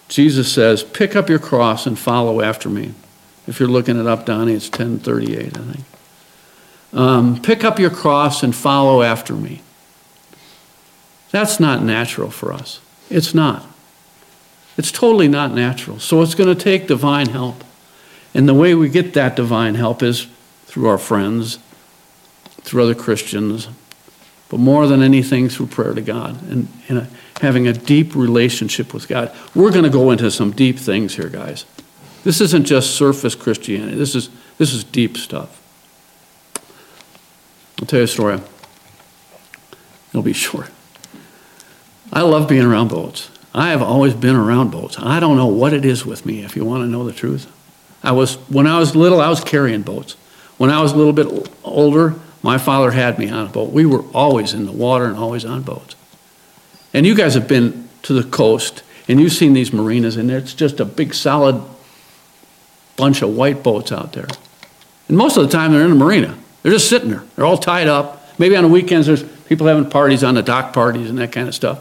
Jesus 0.07 0.51
says, 0.51 0.83
Pick 0.83 1.15
up 1.15 1.29
your 1.29 1.39
cross 1.39 1.85
and 1.85 1.97
follow 1.97 2.41
after 2.41 2.69
me. 2.69 2.93
If 3.47 3.59
you're 3.59 3.69
looking 3.69 3.99
it 3.99 4.07
up, 4.07 4.25
Donnie, 4.25 4.53
it's 4.53 4.67
1038, 4.67 5.57
I 5.57 5.61
think. 5.61 5.85
Um, 6.93 7.41
pick 7.41 7.63
up 7.63 7.77
your 7.77 7.89
cross 7.89 8.41
and 8.41 8.55
follow 8.55 9.01
after 9.01 9.33
me. 9.33 9.61
That's 11.31 11.59
not 11.59 11.83
natural 11.83 12.31
for 12.31 12.53
us. 12.53 12.79
It's 13.09 13.33
not. 13.33 13.65
It's 14.77 14.91
totally 14.91 15.27
not 15.27 15.51
natural. 15.51 15.99
So 15.99 16.21
it's 16.21 16.35
going 16.35 16.55
to 16.55 16.61
take 16.61 16.87
divine 16.87 17.29
help. 17.29 17.63
And 18.33 18.47
the 18.47 18.53
way 18.53 18.73
we 18.73 18.89
get 18.89 19.13
that 19.13 19.35
divine 19.35 19.75
help 19.75 20.01
is 20.01 20.27
through 20.65 20.87
our 20.87 20.97
friends, 20.97 21.59
through 22.65 22.83
other 22.83 22.95
Christians, 22.95 23.69
but 24.49 24.59
more 24.59 24.87
than 24.87 25.01
anything 25.01 25.49
through 25.49 25.67
prayer 25.67 25.93
to 25.93 26.01
God 26.01 26.41
and, 26.49 26.67
and 26.89 26.97
a, 26.97 27.07
having 27.41 27.67
a 27.67 27.73
deep 27.73 28.15
relationship 28.15 28.93
with 28.93 29.07
God. 29.07 29.35
We're 29.53 29.71
going 29.71 29.83
to 29.83 29.89
go 29.89 30.11
into 30.11 30.31
some 30.31 30.51
deep 30.51 30.79
things 30.79 31.15
here, 31.15 31.29
guys. 31.29 31.65
This 32.23 32.41
isn't 32.41 32.65
just 32.65 32.95
surface 32.95 33.35
Christianity. 33.35 33.95
This 33.95 34.15
is, 34.15 34.29
this 34.57 34.73
is 34.73 34.83
deep 34.83 35.15
stuff. 35.15 35.61
I'll 37.79 37.85
tell 37.85 37.99
you 37.99 38.05
a 38.05 38.07
story. 38.07 38.39
It'll 40.09 40.23
be 40.23 40.33
short. 40.33 40.71
I 42.11 42.21
love 42.21 42.47
being 42.47 42.63
around 42.63 42.87
boats. 42.87 43.29
I 43.53 43.69
have 43.69 43.81
always 43.81 44.13
been 44.15 44.35
around 44.35 44.71
boats. 44.71 44.97
I 44.97 45.19
don't 45.19 45.37
know 45.37 45.47
what 45.47 45.71
it 45.71 45.85
is 45.85 46.05
with 46.05 46.25
me, 46.25 46.43
if 46.43 46.55
you 46.55 46.65
want 46.65 46.83
to 46.83 46.87
know 46.87 47.05
the 47.05 47.13
truth. 47.13 47.51
I 48.01 48.11
was, 48.11 48.35
when 48.49 48.65
I 48.65 48.79
was 48.79 48.95
little, 48.95 49.21
I 49.21 49.29
was 49.29 49.43
carrying 49.43 49.81
boats. 49.81 50.13
When 50.57 50.69
I 50.69 50.81
was 50.81 50.93
a 50.93 50.95
little 50.95 51.13
bit 51.13 51.51
older, 51.63 52.15
my 52.45 52.59
father 52.59 52.91
had 52.91 53.17
me 53.17 53.27
on 53.27 53.47
a 53.47 53.49
boat. 53.49 53.71
We 53.71 53.87
were 53.87 54.03
always 54.13 54.53
in 54.53 54.67
the 54.67 54.71
water 54.71 55.05
and 55.05 55.17
always 55.17 55.43
on 55.43 55.63
boats. 55.63 55.95
And 56.93 57.03
you 57.03 57.15
guys 57.15 57.33
have 57.33 57.47
been 57.47 57.89
to 58.03 58.13
the 58.13 58.23
coast 58.23 58.83
and 59.07 59.19
you've 59.19 59.33
seen 59.33 59.53
these 59.53 59.73
marinas, 59.73 60.15
and 60.15 60.29
it's 60.29 60.53
just 60.53 60.79
a 60.79 60.85
big 60.85 61.15
solid 61.15 61.59
bunch 62.97 63.23
of 63.23 63.35
white 63.35 63.63
boats 63.63 63.91
out 63.91 64.13
there. 64.13 64.27
And 65.07 65.17
most 65.17 65.37
of 65.37 65.43
the 65.43 65.49
time, 65.49 65.71
they're 65.71 65.83
in 65.83 65.89
the 65.89 65.95
marina. 65.95 66.37
They're 66.61 66.71
just 66.71 66.87
sitting 66.87 67.09
there. 67.09 67.23
They're 67.35 67.45
all 67.45 67.57
tied 67.57 67.87
up. 67.87 68.23
Maybe 68.37 68.55
on 68.55 68.63
the 68.63 68.69
weekends, 68.69 69.07
there's 69.07 69.23
people 69.23 69.65
having 69.65 69.89
parties 69.89 70.23
on 70.23 70.35
the 70.35 70.43
dock 70.43 70.71
parties 70.71 71.09
and 71.09 71.17
that 71.17 71.31
kind 71.31 71.47
of 71.47 71.55
stuff. 71.55 71.79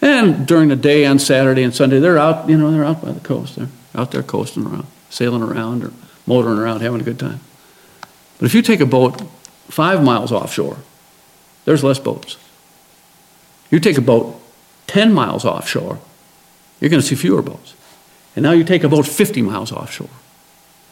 And 0.00 0.46
during 0.46 0.68
the 0.68 0.76
day 0.76 1.04
on 1.04 1.18
Saturday 1.18 1.62
and 1.62 1.74
Sunday, 1.74 2.00
they're 2.00 2.18
out, 2.18 2.48
you 2.48 2.56
know, 2.56 2.70
they're 2.70 2.84
out 2.84 3.02
by 3.02 3.12
the 3.12 3.20
coast. 3.20 3.56
They're 3.56 3.68
out 3.94 4.10
there 4.10 4.22
coasting 4.22 4.66
around, 4.66 4.86
sailing 5.10 5.42
around 5.42 5.84
or 5.84 5.92
motoring 6.26 6.58
around, 6.58 6.80
having 6.80 7.00
a 7.00 7.04
good 7.04 7.18
time. 7.18 7.40
But 8.38 8.46
if 8.46 8.54
you 8.54 8.62
take 8.62 8.80
a 8.80 8.86
boat 8.86 9.22
five 9.68 10.02
miles 10.02 10.32
offshore, 10.32 10.78
there's 11.64 11.84
less 11.84 11.98
boats. 11.98 12.36
You 13.70 13.80
take 13.80 13.98
a 13.98 14.02
boat 14.02 14.40
10 14.88 15.12
miles 15.12 15.44
offshore, 15.44 15.98
you're 16.80 16.90
going 16.90 17.00
to 17.00 17.06
see 17.06 17.14
fewer 17.14 17.42
boats. 17.42 17.74
And 18.34 18.42
now 18.42 18.52
you 18.52 18.64
take 18.64 18.84
a 18.84 18.88
boat 18.88 19.06
50 19.06 19.42
miles 19.42 19.72
offshore. 19.72 20.10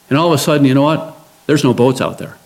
And 0.08 0.18
all 0.18 0.28
of 0.28 0.32
a 0.32 0.38
sudden, 0.38 0.66
you 0.66 0.74
know 0.74 0.82
what? 0.82 1.16
There's 1.46 1.64
no 1.64 1.74
boats 1.74 2.00
out 2.00 2.18
there, 2.18 2.36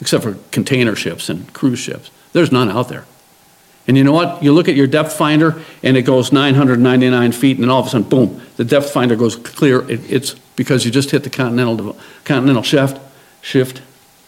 except 0.00 0.24
for 0.24 0.34
container 0.50 0.96
ships 0.96 1.28
and 1.28 1.52
cruise 1.52 1.78
ships. 1.78 2.10
There's 2.32 2.52
none 2.52 2.70
out 2.70 2.88
there. 2.88 3.04
And 3.86 3.96
you 3.96 4.02
know 4.02 4.12
what? 4.12 4.42
You 4.42 4.52
look 4.52 4.68
at 4.68 4.74
your 4.74 4.86
depth 4.86 5.12
finder 5.12 5.62
and 5.82 5.96
it 5.96 6.02
goes 6.02 6.32
999 6.32 7.32
feet, 7.32 7.56
and 7.56 7.64
then 7.64 7.70
all 7.70 7.80
of 7.80 7.86
a 7.86 7.90
sudden, 7.90 8.08
boom, 8.08 8.42
the 8.56 8.64
depth 8.64 8.90
finder 8.90 9.14
goes 9.14 9.36
clear. 9.36 9.88
It, 9.88 10.10
it's 10.10 10.34
because 10.56 10.84
you 10.84 10.90
just 10.90 11.10
hit 11.10 11.22
the 11.22 11.30
continental, 11.30 11.96
continental 12.24 12.62
shift, 12.62 13.00
shift, 13.42 13.82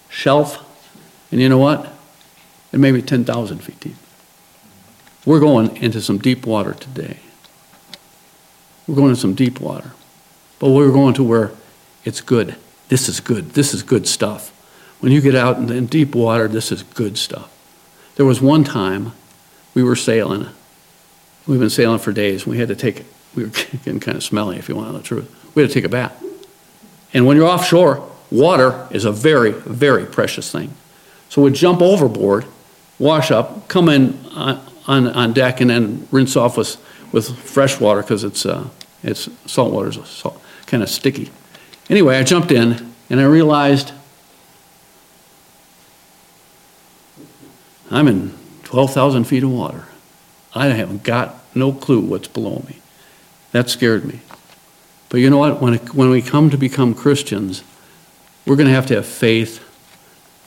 shelf, 0.09 0.65
and 1.31 1.41
you 1.41 1.49
know 1.49 1.59
what? 1.59 1.93
It 2.73 2.79
may 2.79 2.93
be 2.93 3.03
10,000 3.03 3.59
feet 3.59 3.81
deep. 3.81 3.97
We're 5.25 5.41
going 5.41 5.77
into 5.77 6.01
some 6.01 6.19
deep 6.19 6.47
water 6.47 6.75
today. 6.75 7.19
We're 8.87 8.95
going 8.95 9.11
into 9.11 9.21
some 9.21 9.35
deep 9.35 9.61
water. 9.61 9.93
But 10.59 10.71
we're 10.71 10.93
going 10.93 11.15
to 11.15 11.23
where 11.23 11.53
it's 12.05 12.21
good. 12.21 12.57
This 12.89 13.09
is 13.09 13.21
good. 13.21 13.51
This 13.51 13.75
is 13.75 13.83
good 13.83 14.07
stuff. 14.09 14.51
When 15.01 15.13
you 15.13 15.21
get 15.21 15.35
out 15.35 15.59
in 15.59 15.87
deep 15.87 16.15
water, 16.15 16.49
this 16.49 16.73
is 16.73 16.83
good 16.83 17.19
stuff. 17.19 17.55
There 18.17 18.27
was 18.27 18.41
one 18.41 18.65
time 18.65 19.13
we 19.75 19.83
were 19.83 19.97
sailing. 19.97 20.49
We've 21.47 21.61
been 21.61 21.71
sailing 21.71 21.99
for 21.99 22.13
days. 22.13 22.47
We 22.47 22.59
had 22.59 22.69
to 22.69 22.77
take, 22.77 23.05
we 23.35 23.45
were 23.45 23.51
getting 23.85 24.01
kind 24.01 24.17
of 24.17 24.25
smelly, 24.25 24.57
if 24.57 24.69
you 24.69 24.75
want 24.75 24.89
to 24.89 24.93
know 24.93 24.99
the 24.99 25.05
truth. 25.05 25.55
We 25.55 25.63
had 25.63 25.71
to 25.71 25.75
take 25.75 25.85
a 25.85 25.89
bath. 25.89 26.25
And 27.15 27.27
when 27.27 27.37
you're 27.37 27.47
offshore, 27.47 28.11
water 28.31 28.89
is 28.91 29.05
a 29.05 29.13
very, 29.13 29.53
very 29.53 30.05
precious 30.05 30.51
thing. 30.51 30.75
So 31.29 31.43
we'd 31.43 31.55
jump 31.55 31.83
overboard, 31.83 32.47
wash 32.99 33.31
up, 33.31 33.69
come 33.69 33.89
in 33.89 34.19
on, 34.35 34.65
on, 34.87 35.07
on 35.09 35.33
deck, 35.33 35.61
and 35.61 35.71
then 35.71 36.09
rinse 36.11 36.37
off 36.37 36.57
with, 36.57 36.77
with 37.13 37.39
fresh 37.39 37.79
water 37.81 38.03
because 38.03 38.25
it's, 38.25 38.47
uh, 38.47 38.69
it's 39.03 39.29
salt 39.47 39.73
water 39.73 39.91
is 39.91 40.09
salt, 40.09 40.43
kind 40.67 40.83
of 40.83 40.89
sticky. 40.89 41.31
Anyway, 41.91 42.17
I 42.17 42.23
jumped 42.23 42.51
in 42.51 42.93
and 43.11 43.21
I 43.21 43.25
realized 43.25 43.93
I'm 47.91 48.09
in 48.09 48.35
12,000 48.65 49.25
feet 49.25 49.43
of 49.43 49.51
water. 49.51 49.85
I 50.55 50.67
haven't 50.67 51.05
got 51.05 51.37
no 51.55 51.73
clue 51.73 52.01
what's 52.01 52.29
below 52.29 52.63
me. 52.69 52.81
That 53.53 53.71
scared 53.71 54.05
me. 54.05 54.21
But 55.09 55.19
you 55.19 55.31
know 55.31 55.39
what? 55.39 55.61
When, 55.63 55.75
it, 55.75 55.95
when 55.95 56.11
we 56.11 56.21
come 56.21 56.51
to 56.51 56.59
become 56.59 56.95
Christians, 56.95 57.63
we're 58.45 58.57
going 58.57 58.69
to 58.69 58.75
have 58.75 58.87
to 58.87 58.97
have 58.97 59.07
faith 59.07 59.65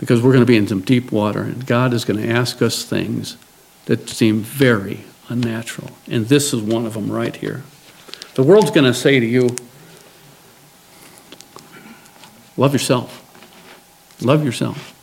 because 0.02 0.20
we're 0.20 0.32
going 0.32 0.42
to 0.42 0.48
be 0.48 0.58
in 0.58 0.68
some 0.68 0.82
deep 0.82 1.12
water, 1.12 1.44
and 1.44 1.66
God 1.66 1.94
is 1.94 2.06
going 2.06 2.20
to 2.20 2.28
ask 2.28 2.60
us 2.64 2.84
things 2.84 3.38
that 3.86 4.10
seem 4.10 4.42
very 4.42 5.02
unnatural. 5.30 5.92
And 6.08 6.26
this 6.26 6.54
is 6.54 6.62
one 6.62 6.88
of 6.88 6.96
them 6.96 7.10
right 7.12 7.36
here. 7.36 7.62
The 8.34 8.42
world's 8.42 8.72
going 8.72 8.86
to 8.86 8.96
say 8.96 9.20
to 9.20 9.26
you, 9.26 9.56
Love 12.58 12.74
yourself. 12.74 13.18
Love 14.22 14.44
yourself. 14.44 14.94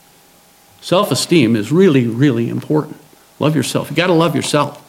Self 0.81 1.11
esteem 1.11 1.57
is 1.57 1.73
really, 1.73 2.07
really 2.07 2.49
important. 2.49 2.97
Love 3.39 3.57
yourself. 3.57 3.91
You 3.91 3.97
got 3.97 4.09
to 4.09 4.13
love 4.13 4.37
yourself. 4.37 4.85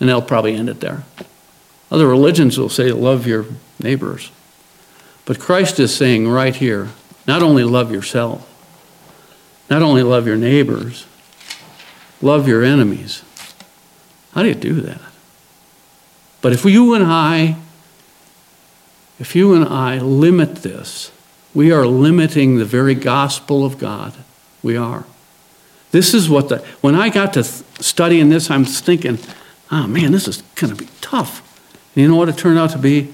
And 0.00 0.08
they'll 0.08 0.22
probably 0.22 0.54
end 0.54 0.70
it 0.70 0.80
there. 0.80 1.04
Other 1.90 2.06
religions 2.06 2.58
will 2.58 2.70
say, 2.70 2.92
Love 2.92 3.26
your 3.26 3.44
neighbors. 3.78 4.30
But 5.26 5.38
Christ 5.38 5.78
is 5.78 5.94
saying 5.94 6.28
right 6.28 6.56
here, 6.56 6.88
not 7.26 7.42
only 7.42 7.62
love 7.62 7.92
yourself, 7.92 8.49
not 9.70 9.82
only 9.82 10.02
love 10.02 10.26
your 10.26 10.36
neighbors, 10.36 11.06
love 12.20 12.48
your 12.48 12.64
enemies. 12.64 13.22
How 14.32 14.42
do 14.42 14.48
you 14.48 14.54
do 14.54 14.80
that? 14.80 15.00
But 16.42 16.52
if 16.52 16.64
you 16.64 16.94
and 16.94 17.04
I, 17.04 17.56
if 19.18 19.36
you 19.36 19.54
and 19.54 19.64
I 19.64 19.98
limit 19.98 20.56
this, 20.56 21.12
we 21.54 21.70
are 21.72 21.86
limiting 21.86 22.56
the 22.56 22.64
very 22.64 22.94
gospel 22.94 23.64
of 23.64 23.78
God. 23.78 24.14
We 24.62 24.76
are. 24.76 25.04
This 25.90 26.14
is 26.14 26.28
what 26.28 26.48
the, 26.48 26.58
when 26.80 26.94
I 26.94 27.08
got 27.08 27.32
to 27.34 27.44
studying 27.44 28.28
this, 28.28 28.50
I'm 28.50 28.64
thinking, 28.64 29.18
oh 29.70 29.86
man, 29.86 30.12
this 30.12 30.28
is 30.28 30.42
going 30.54 30.74
to 30.74 30.84
be 30.84 30.90
tough. 31.00 31.46
And 31.94 32.02
you 32.02 32.08
know 32.08 32.16
what 32.16 32.28
it 32.28 32.38
turned 32.38 32.58
out 32.58 32.70
to 32.70 32.78
be? 32.78 33.12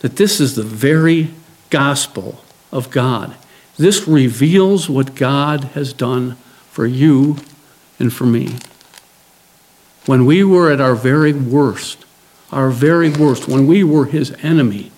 That 0.00 0.16
this 0.16 0.40
is 0.40 0.54
the 0.54 0.62
very 0.62 1.30
gospel 1.70 2.44
of 2.70 2.90
God. 2.90 3.34
This 3.78 4.08
reveals 4.08 4.88
what 4.88 5.14
God 5.14 5.64
has 5.74 5.92
done 5.92 6.36
for 6.70 6.86
you 6.86 7.36
and 7.98 8.12
for 8.12 8.24
me. 8.24 8.56
When 10.06 10.24
we 10.24 10.44
were 10.44 10.70
at 10.70 10.80
our 10.80 10.94
very 10.94 11.32
worst, 11.32 12.04
our 12.52 12.70
very 12.70 13.10
worst, 13.10 13.48
when 13.48 13.66
we 13.66 13.82
were 13.82 14.06
his 14.06 14.34
enemy, 14.42 14.92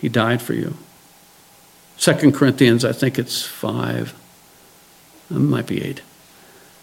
he 0.00 0.08
died 0.08 0.40
for 0.40 0.54
you. 0.54 0.76
Second 1.96 2.34
Corinthians, 2.34 2.84
I 2.84 2.92
think 2.92 3.18
it's 3.18 3.42
5, 3.42 4.14
it 5.30 5.34
might 5.34 5.66
be 5.66 5.82
8, 5.82 6.02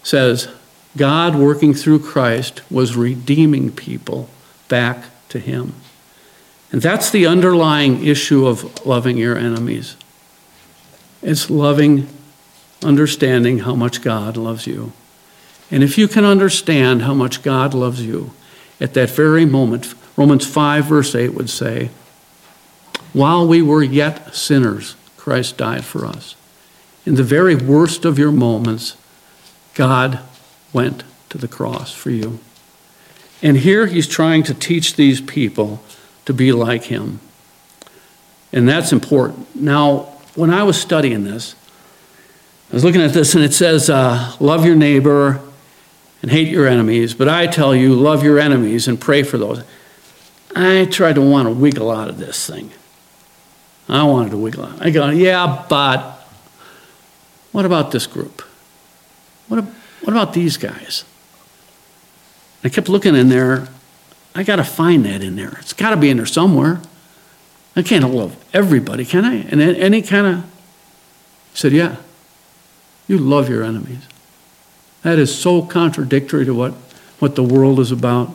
says, 0.02 0.48
God 0.96 1.36
working 1.36 1.72
through 1.72 2.00
Christ 2.00 2.60
was 2.70 2.96
redeeming 2.96 3.72
people 3.72 4.28
back 4.68 5.04
to 5.30 5.38
him. 5.38 5.74
And 6.70 6.82
that's 6.82 7.10
the 7.10 7.26
underlying 7.26 8.04
issue 8.04 8.46
of 8.46 8.84
loving 8.84 9.16
your 9.16 9.36
enemies. 9.36 9.96
It's 11.22 11.48
loving, 11.48 12.08
understanding 12.82 13.60
how 13.60 13.74
much 13.74 14.02
God 14.02 14.36
loves 14.36 14.66
you. 14.66 14.92
And 15.70 15.82
if 15.82 15.96
you 15.96 16.08
can 16.08 16.24
understand 16.24 17.02
how 17.02 17.14
much 17.14 17.42
God 17.42 17.72
loves 17.74 18.04
you, 18.04 18.32
at 18.80 18.94
that 18.94 19.10
very 19.10 19.44
moment, 19.44 19.94
Romans 20.16 20.46
5, 20.46 20.84
verse 20.84 21.14
8 21.14 21.30
would 21.30 21.48
say, 21.48 21.90
While 23.12 23.46
we 23.46 23.62
were 23.62 23.82
yet 23.82 24.34
sinners, 24.34 24.96
Christ 25.16 25.56
died 25.56 25.84
for 25.84 26.04
us. 26.04 26.34
In 27.06 27.14
the 27.14 27.22
very 27.22 27.54
worst 27.54 28.04
of 28.04 28.18
your 28.18 28.32
moments, 28.32 28.96
God 29.74 30.20
went 30.72 31.04
to 31.30 31.38
the 31.38 31.48
cross 31.48 31.94
for 31.94 32.10
you. 32.10 32.40
And 33.40 33.56
here 33.56 33.86
he's 33.86 34.06
trying 34.06 34.42
to 34.44 34.54
teach 34.54 34.94
these 34.96 35.20
people 35.20 35.82
to 36.26 36.34
be 36.34 36.52
like 36.52 36.84
him. 36.84 37.20
And 38.52 38.68
that's 38.68 38.92
important. 38.92 39.56
Now, 39.56 40.11
when 40.34 40.50
I 40.50 40.62
was 40.62 40.80
studying 40.80 41.24
this, 41.24 41.54
I 42.70 42.74
was 42.74 42.84
looking 42.84 43.02
at 43.02 43.12
this 43.12 43.34
and 43.34 43.44
it 43.44 43.52
says, 43.52 43.90
uh, 43.90 44.34
Love 44.40 44.64
your 44.64 44.76
neighbor 44.76 45.40
and 46.22 46.30
hate 46.30 46.48
your 46.48 46.66
enemies. 46.66 47.14
But 47.14 47.28
I 47.28 47.46
tell 47.46 47.74
you, 47.74 47.94
love 47.94 48.22
your 48.22 48.38
enemies 48.38 48.88
and 48.88 49.00
pray 49.00 49.22
for 49.22 49.36
those. 49.36 49.62
I 50.54 50.86
tried 50.86 51.16
to 51.16 51.22
want 51.22 51.48
to 51.48 51.54
wiggle 51.54 51.90
out 51.90 52.08
of 52.08 52.18
this 52.18 52.46
thing. 52.46 52.70
I 53.88 54.04
wanted 54.04 54.30
to 54.30 54.38
wiggle 54.38 54.64
out. 54.64 54.84
I 54.84 54.90
go, 54.90 55.08
yeah, 55.10 55.66
but 55.68 56.26
what 57.50 57.64
about 57.64 57.90
this 57.90 58.06
group? 58.06 58.42
What, 59.48 59.64
what 59.64 60.12
about 60.12 60.32
these 60.32 60.56
guys? 60.56 61.04
I 62.64 62.68
kept 62.68 62.88
looking 62.88 63.16
in 63.16 63.28
there. 63.28 63.68
I 64.34 64.44
got 64.44 64.56
to 64.56 64.64
find 64.64 65.04
that 65.04 65.22
in 65.22 65.36
there. 65.36 65.58
It's 65.60 65.72
got 65.72 65.90
to 65.90 65.96
be 65.96 66.08
in 66.08 66.16
there 66.16 66.26
somewhere. 66.26 66.80
I 67.74 67.82
can't 67.82 68.08
love 68.10 68.36
everybody, 68.52 69.04
can 69.04 69.24
I? 69.24 69.36
And 69.36 69.60
any 69.60 70.02
kind 70.02 70.26
of. 70.26 70.44
said, 71.54 71.72
yeah. 71.72 71.96
You 73.08 73.18
love 73.18 73.48
your 73.48 73.64
enemies. 73.64 74.06
That 75.02 75.18
is 75.18 75.36
so 75.36 75.62
contradictory 75.62 76.44
to 76.44 76.54
what, 76.54 76.72
what 77.18 77.34
the 77.34 77.42
world 77.42 77.80
is 77.80 77.90
about. 77.90 78.30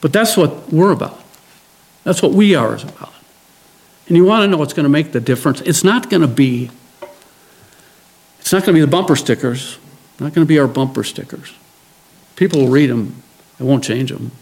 But 0.00 0.12
that's 0.12 0.36
what 0.36 0.72
we're 0.72 0.92
about. 0.92 1.20
That's 2.04 2.22
what 2.22 2.32
we 2.32 2.54
are 2.54 2.74
is 2.74 2.84
about. 2.84 3.12
And 4.06 4.16
you 4.16 4.24
want 4.24 4.42
to 4.42 4.48
know 4.48 4.56
what's 4.56 4.72
going 4.72 4.84
to 4.84 4.90
make 4.90 5.12
the 5.12 5.20
difference? 5.20 5.60
It's 5.62 5.84
not 5.84 6.10
going 6.10 6.22
to 6.22 6.28
be 6.28 6.70
it's 8.40 8.52
not 8.52 8.64
going 8.64 8.74
to 8.74 8.80
be 8.80 8.80
the 8.80 8.88
bumper 8.88 9.14
stickers. 9.14 9.78
Not 10.18 10.34
going 10.34 10.44
to 10.44 10.48
be 10.48 10.58
our 10.58 10.66
bumper 10.66 11.04
stickers. 11.04 11.54
People 12.34 12.62
will 12.62 12.68
read 12.68 12.90
them. 12.90 13.22
It 13.60 13.62
won't 13.62 13.84
change 13.84 14.10
them. 14.10 14.32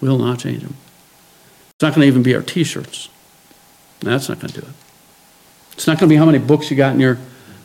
Will 0.00 0.18
not 0.18 0.38
change 0.38 0.62
them. 0.62 0.76
It's 1.82 1.88
not 1.88 1.96
going 1.96 2.02
to 2.02 2.06
even 2.06 2.22
be 2.22 2.36
our 2.36 2.42
T-shirts. 2.42 3.08
That's 3.98 4.28
not 4.28 4.38
going 4.38 4.52
to 4.52 4.60
do 4.60 4.64
it. 4.68 4.72
It's 5.72 5.88
not 5.88 5.98
going 5.98 6.08
to 6.08 6.12
be 6.12 6.16
how 6.16 6.24
many 6.24 6.38
books 6.38 6.70
you 6.70 6.76
got 6.76 6.94
in 6.94 7.00
your 7.00 7.18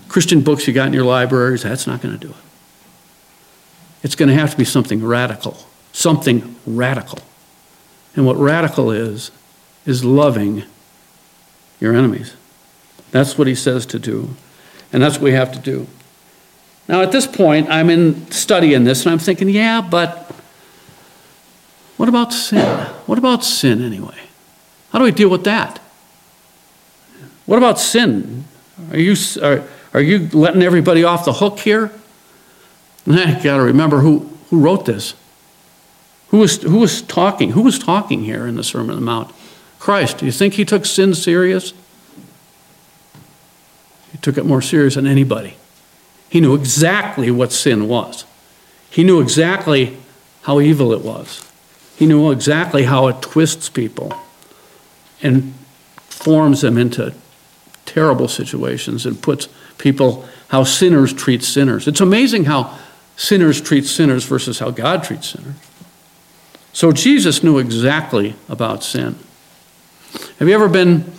Christian 0.07 0.41
books 0.41 0.65
you 0.65 0.73
got 0.73 0.87
in 0.87 0.93
your 0.93 1.03
libraries. 1.03 1.61
That's 1.61 1.85
not 1.85 2.01
going 2.01 2.17
to 2.17 2.27
do 2.27 2.33
it. 2.33 2.39
It's 4.01 4.15
going 4.15 4.29
to 4.29 4.33
have 4.33 4.49
to 4.49 4.57
be 4.57 4.65
something 4.65 5.03
radical, 5.03 5.55
something 5.91 6.55
radical. 6.65 7.19
And 8.15 8.25
what 8.25 8.37
radical 8.37 8.89
is, 8.89 9.29
is 9.85 10.03
loving 10.03 10.63
your 11.79 11.93
enemies. 11.93 12.35
That's 13.11 13.37
what 13.37 13.45
he 13.45 13.53
says 13.53 13.85
to 13.85 13.99
do. 13.99 14.29
And 14.91 15.03
that's 15.03 15.17
what 15.17 15.25
we 15.25 15.33
have 15.33 15.51
to 15.51 15.59
do. 15.59 15.85
Now, 16.87 17.03
at 17.03 17.11
this 17.11 17.27
point, 17.27 17.69
I'm 17.69 17.91
in 17.91 18.31
studying 18.31 18.83
this 18.83 19.05
and 19.05 19.11
I'm 19.11 19.19
thinking, 19.19 19.47
yeah, 19.47 19.79
but 19.79 20.26
what 21.97 22.07
about 22.09 22.31
sin? 22.31 22.65
What 23.05 23.17
about 23.17 23.43
sin 23.43 23.83
anyway? 23.83 24.17
How 24.91 24.99
do 24.99 25.05
we 25.05 25.11
deal 25.11 25.29
with 25.29 25.43
that? 25.43 25.79
What 27.45 27.57
about 27.57 27.79
sin? 27.79 28.45
Are 28.91 28.99
you, 28.99 29.15
are, 29.41 29.63
are 29.93 30.01
you 30.01 30.29
letting 30.31 30.61
everybody 30.61 31.03
off 31.03 31.25
the 31.25 31.33
hook 31.33 31.59
here? 31.59 31.91
I 33.07 33.39
got 33.43 33.57
to 33.57 33.63
remember 33.63 33.99
who, 33.99 34.29
who 34.49 34.59
wrote 34.59 34.85
this. 34.85 35.15
Who 36.29 36.39
was, 36.39 36.61
who 36.61 36.77
was 36.77 37.01
talking? 37.01 37.51
Who 37.51 37.61
was 37.61 37.79
talking 37.79 38.23
here 38.23 38.45
in 38.45 38.55
the 38.55 38.63
Sermon 38.63 38.91
on 38.91 38.95
the 38.97 39.05
Mount? 39.05 39.33
Christ. 39.79 40.19
Do 40.19 40.25
you 40.25 40.31
think 40.31 40.55
he 40.55 40.65
took 40.65 40.85
sin 40.85 41.15
serious? 41.15 41.73
He 44.11 44.17
took 44.17 44.37
it 44.37 44.45
more 44.45 44.61
serious 44.61 44.95
than 44.95 45.07
anybody. 45.07 45.55
He 46.29 46.41
knew 46.41 46.53
exactly 46.53 47.31
what 47.31 47.51
sin 47.51 47.87
was. 47.87 48.25
He 48.89 49.03
knew 49.03 49.21
exactly 49.21 49.97
how 50.43 50.59
evil 50.59 50.91
it 50.91 51.01
was. 51.01 51.46
He 51.97 52.05
knew 52.05 52.31
exactly 52.31 52.83
how 52.83 53.07
it 53.07 53.23
twists 53.23 53.69
people 53.69 54.13
and 55.23 55.55
forms 55.97 56.61
them 56.61 56.77
into 56.77 57.13
terrible 57.85 58.27
situations 58.27 59.05
and 59.07 59.19
puts 59.19 59.47
people, 59.79 60.27
how 60.49 60.63
sinners 60.63 61.11
treat 61.11 61.41
sinners. 61.41 61.87
It's 61.87 61.99
amazing 61.99 62.45
how 62.45 62.77
sinners 63.15 63.59
treat 63.59 63.85
sinners 63.85 64.25
versus 64.25 64.59
how 64.59 64.69
God 64.69 65.03
treats 65.03 65.29
sinners. 65.29 65.55
So 66.71 66.91
Jesus 66.91 67.41
knew 67.41 67.57
exactly 67.57 68.35
about 68.47 68.83
sin. 68.83 69.15
Have 70.37 70.47
you 70.47 70.53
ever 70.53 70.69
been 70.69 71.11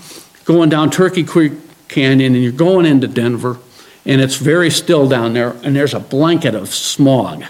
going 0.44 0.68
down 0.68 0.90
Turkey 0.90 1.24
Creek 1.24 1.54
Canyon 1.88 2.36
and 2.36 2.42
you're 2.44 2.52
going 2.52 2.86
into 2.86 3.08
Denver 3.08 3.58
and 4.06 4.20
it's 4.20 4.36
very 4.36 4.70
still 4.70 5.08
down 5.08 5.32
there 5.32 5.56
and 5.64 5.74
there's 5.74 5.94
a 5.94 5.98
blanket 6.00 6.54
of 6.54 6.68
smog? 6.68 7.42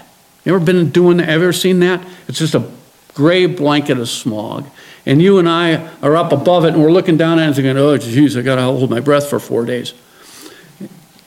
You 0.45 0.55
ever 0.55 0.65
been 0.65 0.89
doing? 0.89 1.19
Ever 1.19 1.53
seen 1.53 1.79
that? 1.81 2.03
It's 2.27 2.39
just 2.39 2.55
a 2.55 2.71
gray 3.19 3.45
blanket 3.45 3.99
of 3.99 4.07
smog. 4.07 4.65
And 5.05 5.21
you 5.21 5.39
and 5.39 5.49
I 5.49 5.89
are 6.01 6.15
up 6.15 6.31
above 6.31 6.63
it 6.63 6.73
and 6.73 6.81
we're 6.81 6.89
looking 6.89 7.17
down 7.17 7.37
at 7.37 7.43
it 7.43 7.45
and 7.47 7.55
thinking, 7.55 7.77
oh, 7.77 7.97
geez, 7.97 8.37
I 8.37 8.41
got 8.41 8.55
to 8.55 8.61
hold 8.61 8.89
my 8.89 9.01
breath 9.01 9.29
for 9.29 9.41
four 9.41 9.65
days. 9.65 9.93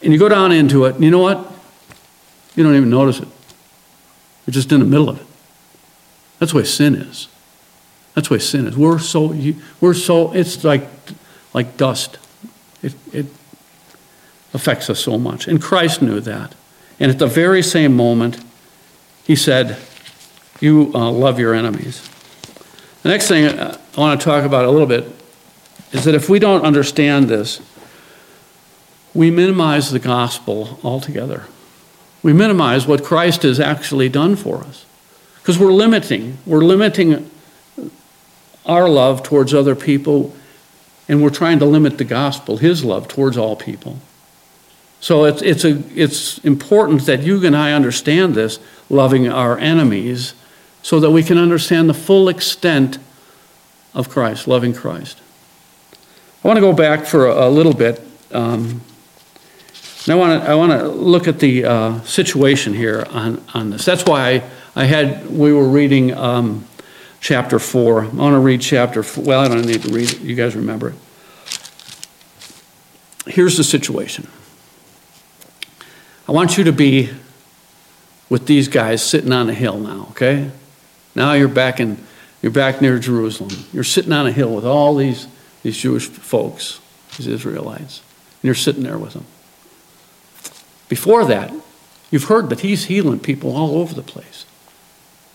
And 0.02 0.10
you 0.10 0.18
go 0.18 0.30
down 0.30 0.52
into 0.52 0.86
it, 0.86 0.94
and 0.94 1.04
you 1.04 1.10
know 1.10 1.18
what? 1.18 1.52
You 2.56 2.64
don't 2.64 2.74
even 2.74 2.88
notice 2.88 3.20
it. 3.20 3.28
You're 4.46 4.54
just 4.54 4.72
in 4.72 4.80
the 4.80 4.86
middle 4.86 5.10
of 5.10 5.20
it. 5.20 5.26
That's 6.38 6.54
way 6.54 6.64
sin 6.64 6.94
is. 6.94 7.28
That's 8.14 8.30
way 8.30 8.38
sin 8.38 8.66
is. 8.66 8.74
We're 8.74 8.98
so, 8.98 9.36
we're 9.82 9.94
so, 9.94 10.32
it's 10.32 10.64
like, 10.64 10.88
like 11.52 11.76
dust. 11.76 12.18
It, 12.82 12.94
it 13.12 13.26
affects 14.54 14.88
us 14.88 14.98
so 14.98 15.18
much. 15.18 15.46
And 15.46 15.60
Christ 15.60 16.00
knew 16.00 16.20
that. 16.20 16.54
And 16.98 17.10
at 17.10 17.18
the 17.18 17.26
very 17.26 17.62
same 17.62 17.94
moment, 17.94 18.42
he 19.24 19.36
said, 19.36 19.76
You 20.62 20.92
uh, 20.94 21.10
love 21.10 21.40
your 21.40 21.54
enemies. 21.54 22.08
The 23.02 23.08
next 23.08 23.26
thing 23.26 23.58
I 23.58 23.76
want 23.96 24.20
to 24.20 24.24
talk 24.24 24.44
about 24.44 24.64
a 24.64 24.70
little 24.70 24.86
bit 24.86 25.10
is 25.90 26.04
that 26.04 26.14
if 26.14 26.28
we 26.28 26.38
don't 26.38 26.62
understand 26.62 27.28
this, 27.28 27.60
we 29.12 29.28
minimize 29.28 29.90
the 29.90 29.98
gospel 29.98 30.78
altogether. 30.84 31.46
We 32.22 32.32
minimize 32.32 32.86
what 32.86 33.02
Christ 33.02 33.42
has 33.42 33.58
actually 33.58 34.08
done 34.08 34.36
for 34.36 34.58
us. 34.58 34.86
Because 35.40 35.58
we're 35.58 35.72
limiting, 35.72 36.38
we're 36.46 36.64
limiting 36.64 37.28
our 38.64 38.88
love 38.88 39.24
towards 39.24 39.52
other 39.52 39.74
people, 39.74 40.32
and 41.08 41.20
we're 41.24 41.30
trying 41.30 41.58
to 41.58 41.64
limit 41.64 41.98
the 41.98 42.04
gospel, 42.04 42.58
his 42.58 42.84
love 42.84 43.08
towards 43.08 43.36
all 43.36 43.56
people. 43.56 43.98
So 45.00 45.24
it's, 45.24 45.42
it's, 45.42 45.64
a, 45.64 45.82
it's 45.96 46.38
important 46.38 47.04
that 47.06 47.24
you 47.24 47.44
and 47.44 47.56
I 47.56 47.72
understand 47.72 48.36
this, 48.36 48.60
loving 48.88 49.26
our 49.28 49.58
enemies, 49.58 50.34
so 50.82 51.00
that 51.00 51.10
we 51.10 51.22
can 51.22 51.38
understand 51.38 51.88
the 51.88 51.94
full 51.94 52.28
extent 52.28 52.98
of 53.94 54.08
Christ, 54.08 54.46
loving 54.46 54.74
Christ. 54.74 55.20
I 56.44 56.48
want 56.48 56.56
to 56.56 56.60
go 56.60 56.72
back 56.72 57.06
for 57.06 57.28
a, 57.28 57.48
a 57.48 57.50
little 57.50 57.74
bit. 57.74 58.02
Um, 58.32 58.82
I 60.08 60.16
want 60.16 60.42
to 60.42 60.50
I 60.50 60.54
want 60.56 60.72
to 60.72 60.88
look 60.88 61.28
at 61.28 61.38
the 61.38 61.64
uh, 61.64 62.00
situation 62.00 62.74
here 62.74 63.06
on, 63.10 63.40
on 63.54 63.70
this. 63.70 63.84
That's 63.84 64.04
why 64.04 64.30
I, 64.30 64.42
I 64.74 64.84
had 64.86 65.30
we 65.30 65.52
were 65.52 65.68
reading 65.68 66.12
um, 66.12 66.66
chapter 67.20 67.60
four. 67.60 68.04
I 68.04 68.08
want 68.08 68.34
to 68.34 68.40
read 68.40 68.60
chapter. 68.60 69.04
Four. 69.04 69.22
Well, 69.22 69.40
I 69.40 69.46
don't 69.46 69.64
need 69.64 69.82
to 69.82 69.92
read 69.92 70.10
it. 70.10 70.20
You 70.20 70.34
guys 70.34 70.56
remember 70.56 70.88
it. 70.88 70.94
Here's 73.26 73.56
the 73.56 73.62
situation. 73.62 74.26
I 76.26 76.32
want 76.32 76.58
you 76.58 76.64
to 76.64 76.72
be 76.72 77.10
with 78.28 78.46
these 78.46 78.66
guys 78.66 79.04
sitting 79.04 79.30
on 79.30 79.48
a 79.48 79.54
hill 79.54 79.78
now. 79.78 80.08
Okay, 80.10 80.50
now 81.14 81.32
you're 81.32 81.48
back 81.48 81.80
in 81.80 82.04
you're 82.42 82.52
back 82.52 82.80
near 82.80 82.98
Jerusalem. 82.98 83.52
You're 83.72 83.84
sitting 83.84 84.12
on 84.12 84.26
a 84.26 84.32
hill 84.32 84.54
with 84.54 84.64
all 84.64 84.96
these 84.96 85.28
these 85.62 85.76
Jewish 85.76 86.06
folks, 86.06 86.80
these 87.16 87.26
Israelites, 87.26 88.00
and 88.00 88.44
you're 88.44 88.54
sitting 88.54 88.82
there 88.82 88.98
with 88.98 89.12
them. 89.12 89.26
Before 90.88 91.24
that, 91.24 91.52
you've 92.10 92.24
heard 92.24 92.50
that 92.50 92.60
he's 92.60 92.84
healing 92.84 93.20
people 93.20 93.56
all 93.56 93.76
over 93.76 93.94
the 93.94 94.02
place. 94.02 94.44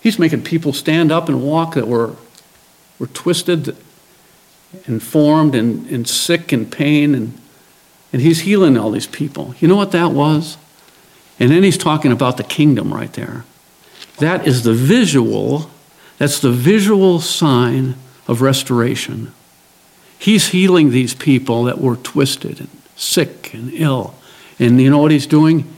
He's 0.02 0.20
making 0.20 0.44
people 0.44 0.72
stand 0.74 1.12
up 1.12 1.28
and 1.28 1.42
walk 1.42 1.74
that 1.74 1.88
were, 1.88 2.16
were 3.00 3.08
twisted 3.08 3.76
and 4.86 5.02
formed 5.02 5.56
and, 5.56 5.88
and 5.88 6.08
sick 6.08 6.52
and 6.52 6.72
pain, 6.72 7.16
and, 7.16 7.34
and 8.14 8.22
he's 8.22 8.42
healing 8.42 8.78
all 8.78 8.92
these 8.92 9.08
people. 9.08 9.56
You 9.60 9.68
know 9.68 9.76
what 9.76 9.92
that 9.94 10.12
was? 10.12 10.58
And 11.40 11.52
then 11.52 11.64
he's 11.64 11.78
talking 11.78 12.12
about 12.12 12.38
the 12.38 12.44
kingdom 12.44 12.94
right 12.94 13.12
there. 13.14 13.44
That 14.20 14.48
is 14.48 14.64
the 14.64 14.74
visual, 14.74 15.70
that's 16.18 16.40
the 16.40 16.52
visual 16.52 17.20
sign 17.20 17.96
of 18.28 18.42
restoration. 18.42 19.34
He's 20.20 20.48
healing 20.48 20.90
these 20.90 21.14
people 21.14 21.66
that 21.66 21.80
were 21.80 21.96
twisted 21.96 22.60
and 22.60 22.70
sick 22.96 23.54
and 23.54 23.72
ill. 23.74 24.16
And 24.60 24.82
you 24.82 24.90
know 24.90 24.98
what 24.98 25.12
he's 25.12 25.28
doing? 25.28 25.72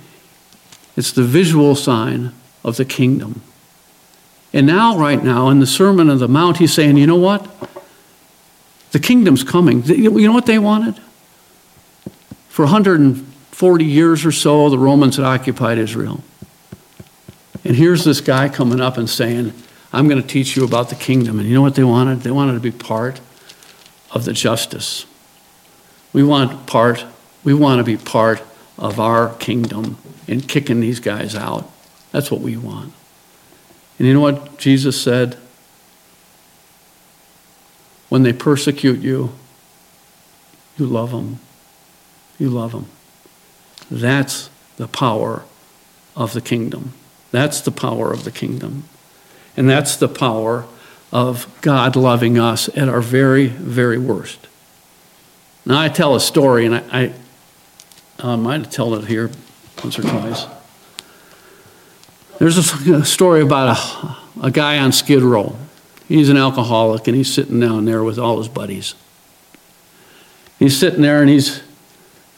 It's 0.95 1.11
the 1.11 1.23
visual 1.23 1.75
sign 1.75 2.33
of 2.63 2.77
the 2.77 2.85
kingdom. 2.85 3.41
And 4.53 4.65
now, 4.65 4.97
right 4.97 5.23
now, 5.23 5.49
in 5.49 5.59
the 5.59 5.67
Sermon 5.67 6.09
on 6.09 6.17
the 6.17 6.27
Mount, 6.27 6.57
he's 6.57 6.73
saying, 6.73 6.97
you 6.97 7.05
know 7.05 7.15
what? 7.15 7.47
The 8.91 8.99
kingdom's 8.99 9.43
coming. 9.43 9.83
You 9.83 10.09
know 10.09 10.33
what 10.33 10.47
they 10.47 10.57
wanted? 10.57 10.99
For 12.47 12.65
140 12.65 13.85
years 13.85 14.25
or 14.25 14.31
so, 14.31 14.69
the 14.69 14.79
Romans 14.79 15.17
had 15.17 15.25
occupied 15.25 15.77
Israel. 15.77 16.23
And 17.69 17.77
here's 17.77 18.03
this 18.03 18.19
guy 18.19 18.49
coming 18.49 18.81
up 18.81 18.97
and 18.97 19.07
saying, 19.07 19.53
I'm 19.93 20.07
going 20.07 20.19
to 20.19 20.27
teach 20.27 20.55
you 20.55 20.65
about 20.65 20.89
the 20.89 20.95
kingdom. 20.95 21.37
And 21.37 21.47
you 21.47 21.53
know 21.53 21.61
what 21.61 21.75
they 21.75 21.83
wanted? 21.83 22.21
They 22.21 22.31
wanted 22.31 22.53
to 22.53 22.59
be 22.59 22.71
part 22.71 23.21
of 24.09 24.25
the 24.25 24.33
justice. 24.33 25.05
We 26.11 26.23
want 26.23 26.65
part, 26.65 27.05
we 27.43 27.53
want 27.53 27.77
to 27.77 27.83
be 27.83 27.95
part 27.95 28.41
of 28.79 28.99
our 28.99 29.35
kingdom 29.35 29.99
in 30.27 30.41
kicking 30.41 30.79
these 30.79 30.99
guys 30.99 31.35
out. 31.35 31.69
That's 32.11 32.31
what 32.31 32.41
we 32.41 32.57
want. 32.57 32.91
And 33.99 34.07
you 34.07 34.15
know 34.15 34.21
what 34.21 34.57
Jesus 34.57 34.99
said? 34.99 35.37
When 38.09 38.23
they 38.23 38.33
persecute 38.33 39.01
you, 39.01 39.33
you 40.75 40.87
love 40.87 41.11
them. 41.11 41.37
You 42.39 42.49
love 42.49 42.71
them. 42.71 42.87
That's 43.91 44.49
the 44.77 44.87
power 44.87 45.43
of 46.15 46.33
the 46.33 46.41
kingdom. 46.41 46.93
That's 47.31 47.61
the 47.61 47.71
power 47.71 48.11
of 48.11 48.23
the 48.23 48.31
kingdom. 48.31 48.85
And 49.55 49.69
that's 49.69 49.95
the 49.95 50.07
power 50.07 50.65
of 51.11 51.47
God 51.61 51.95
loving 51.95 52.37
us 52.37 52.69
at 52.77 52.87
our 52.87 53.01
very, 53.01 53.47
very 53.47 53.97
worst. 53.97 54.47
Now, 55.65 55.79
I 55.79 55.89
tell 55.89 56.15
a 56.15 56.19
story, 56.19 56.65
and 56.65 56.75
I, 56.75 56.83
I, 56.91 57.13
um, 58.19 58.43
might 58.43 58.61
have 58.61 58.71
told 58.71 59.03
it 59.03 59.07
here 59.07 59.29
once 59.83 59.99
or 59.99 60.03
twice. 60.03 60.45
There's 62.39 62.57
a 62.57 63.05
story 63.05 63.41
about 63.41 63.77
a, 63.77 64.45
a 64.47 64.51
guy 64.51 64.79
on 64.79 64.91
Skid 64.91 65.21
Row. 65.21 65.57
He's 66.07 66.29
an 66.29 66.37
alcoholic, 66.37 67.07
and 67.07 67.15
he's 67.15 67.31
sitting 67.31 67.59
down 67.59 67.85
there 67.85 68.03
with 68.03 68.17
all 68.17 68.37
his 68.37 68.47
buddies. 68.47 68.95
He's 70.59 70.77
sitting 70.77 71.01
there 71.01 71.21
and 71.21 71.29
he's 71.29 71.63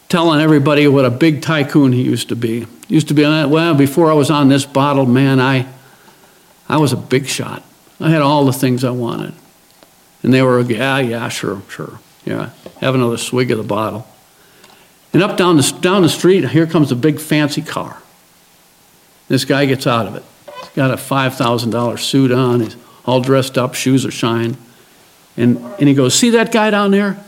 telling 0.08 0.42
everybody 0.42 0.88
what 0.88 1.06
a 1.06 1.10
big 1.10 1.42
tycoon 1.42 1.92
he 1.92 2.04
used 2.04 2.30
to 2.30 2.36
be. 2.36 2.68
Used 2.92 3.08
to 3.08 3.14
be, 3.14 3.24
on 3.24 3.32
that. 3.32 3.50
well, 3.50 3.74
before 3.74 4.12
I 4.12 4.14
was 4.14 4.30
on 4.30 4.50
this 4.50 4.66
bottle, 4.66 5.06
man, 5.06 5.40
I, 5.40 5.66
I 6.68 6.76
was 6.76 6.92
a 6.92 6.98
big 6.98 7.26
shot. 7.26 7.64
I 8.02 8.10
had 8.10 8.22
all 8.22 8.44
the 8.44 8.52
things 8.52 8.84
I 8.84 8.90
wanted. 8.90 9.34
And 10.24 10.34
they 10.34 10.42
were, 10.42 10.60
yeah, 10.60 11.00
yeah, 11.00 11.30
sure, 11.30 11.62
sure. 11.70 12.02
Yeah, 12.26 12.50
have 12.82 12.94
another 12.94 13.16
swig 13.16 13.50
of 13.50 13.58
the 13.58 13.64
bottle. 13.64 14.06
And 15.14 15.24
up 15.24 15.38
down 15.38 15.56
the, 15.56 15.78
down 15.80 16.02
the 16.02 16.10
street, 16.10 16.50
here 16.50 16.68
comes 16.68 16.92
a 16.92 16.98
big 16.98 17.22
fancy 17.22 17.62
car. 17.62 18.02
This 19.30 19.46
guy 19.46 19.64
gets 19.68 19.88
out 19.88 20.06
of 20.06 20.18
it. 20.18 20.24
He's 20.60 20.70
got 20.72 20.92
a 20.92 20.98
$5,000 20.98 21.98
suit 21.98 22.34
on. 22.34 22.60
He's 22.60 22.76
all 23.06 23.22
dressed 23.22 23.58
up, 23.58 23.74
shoes 23.74 24.06
are 24.06 24.12
shine. 24.12 24.58
And, 25.38 25.60
and 25.80 25.88
he 25.88 25.94
goes, 25.94 26.14
See 26.14 26.32
that 26.32 26.52
guy 26.52 26.72
down 26.72 26.92
there? 26.92 27.24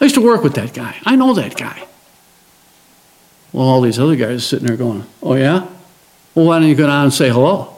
I 0.00 0.04
used 0.04 0.16
to 0.16 0.20
work 0.20 0.42
with 0.42 0.54
that 0.54 0.74
guy. 0.74 0.96
I 1.04 1.14
know 1.14 1.32
that 1.34 1.56
guy. 1.56 1.86
Well, 3.56 3.68
all 3.68 3.80
these 3.80 3.98
other 3.98 4.16
guys 4.16 4.36
are 4.36 4.40
sitting 4.40 4.66
there 4.66 4.76
going, 4.76 5.06
Oh, 5.22 5.32
yeah? 5.32 5.66
Well, 6.34 6.44
why 6.44 6.58
don't 6.58 6.68
you 6.68 6.74
go 6.74 6.86
down 6.86 7.04
and 7.04 7.14
say 7.14 7.30
hello? 7.30 7.74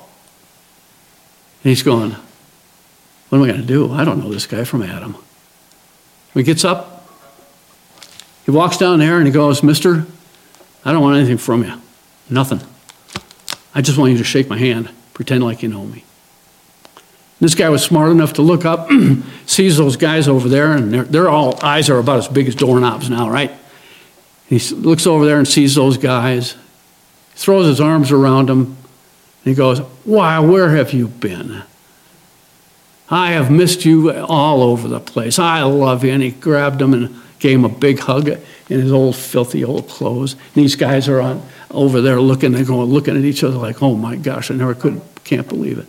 And 1.63 1.71
he's 1.71 1.85
going, 1.85 2.17
What 3.29 3.39
am 3.39 3.45
I 3.45 3.47
going 3.47 3.61
to 3.61 3.67
do? 3.67 3.93
I 3.93 4.05
don't 4.05 4.19
know 4.19 4.29
this 4.29 4.49
guy 4.49 4.65
from 4.65 4.83
Adam. 4.83 5.17
He 6.35 6.43
gets 6.43 6.65
up, 6.65 7.09
he 8.45 8.51
walks 8.51 8.77
down 8.77 8.99
there 8.99 9.19
and 9.19 9.27
he 9.27 9.33
goes, 9.33 9.63
Mister, 9.63 10.05
I 10.85 10.91
don't 10.91 11.01
want 11.01 11.17
anything 11.17 11.39
from 11.39 11.63
you. 11.63 11.81
Nothing. 12.29 12.61
I 13.73 13.81
just 13.81 13.99
want 13.99 14.11
you 14.11 14.19
to 14.19 14.25
shake 14.25 14.49
my 14.49 14.59
hand, 14.59 14.91
pretend 15.15 15.45
like 15.45 15.63
you 15.63 15.69
know 15.69 15.85
me. 15.85 16.03
This 17.39 17.55
guy 17.55 17.69
was 17.69 17.85
smart 17.85 18.11
enough 18.11 18.33
to 18.33 18.43
look 18.43 18.65
up, 18.65 18.91
sees 19.47 19.77
those 19.77 19.97
guys 19.97 20.27
over 20.27 20.49
there, 20.49 20.73
and 20.73 20.93
they're, 20.93 21.05
they're 21.05 21.29
all 21.29 21.57
eyes 21.63 21.89
are 21.89 21.99
about 21.99 22.19
as 22.19 22.27
big 22.27 22.49
as 22.49 22.57
doorknobs 22.57 23.09
now, 23.09 23.31
right? 23.31 23.53
He 24.49 24.59
looks 24.75 25.07
over 25.07 25.27
there 25.27 25.39
and 25.39 25.47
sees 25.47 25.75
those 25.75 25.99
guys, 25.99 26.53
He 27.33 27.39
throws 27.39 27.67
his 27.67 27.81
arms 27.81 28.11
around 28.11 28.49
them, 28.49 28.59
and 28.59 28.77
he 29.45 29.55
goes, 29.55 29.81
Why, 30.05 30.39
where 30.39 30.71
have 30.71 30.93
you 30.93 31.09
been? 31.09 31.63
I 33.11 33.33
have 33.33 33.51
missed 33.51 33.85
you 33.85 34.11
all 34.13 34.63
over 34.63 34.87
the 34.87 35.01
place. 35.01 35.39
I 35.39 35.63
love 35.63 36.05
you. 36.05 36.13
And 36.13 36.23
he 36.23 36.31
grabbed 36.31 36.81
him 36.81 36.93
and 36.93 37.15
gave 37.39 37.59
him 37.59 37.65
a 37.65 37.71
big 37.71 38.01
hug 38.01 38.29
in 38.29 38.81
his 38.81 38.93
old 38.93 39.17
filthy 39.17 39.65
old 39.65 39.89
clothes. 39.89 40.35
And 40.35 40.55
these 40.55 40.77
guys 40.77 41.09
are 41.09 41.21
on 41.21 41.43
over 41.71 42.01
there 42.01 42.21
looking 42.21 42.55
and 42.55 42.67
going, 42.67 42.89
looking 42.89 43.17
at 43.17 43.25
each 43.25 43.43
other 43.43 43.57
like, 43.57 43.83
oh 43.83 43.95
my 43.95 44.17
gosh, 44.17 44.51
I 44.51 44.55
never 44.55 44.75
could, 44.75 45.01
can't 45.25 45.49
believe 45.49 45.79
it. 45.79 45.87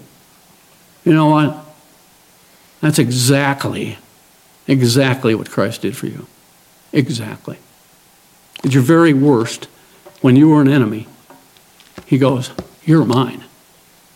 You 1.04 1.14
know 1.14 1.30
what? 1.30 1.66
That's 2.82 3.00
exactly, 3.00 3.98
exactly 4.68 5.36
what 5.36 5.50
Christ 5.50 5.82
did 5.82 5.98
for 5.98 6.08
you. 6.08 6.28
Exactly. 6.94 7.58
At 8.64 8.74
your 8.74 8.84
very 8.84 9.14
worst, 9.14 9.68
when 10.22 10.36
you 10.36 10.50
were 10.50 10.62
an 10.62 10.68
enemy, 10.68 11.08
he 12.06 12.18
goes, 12.18 12.52
You're 12.84 13.06
mine. 13.06 13.44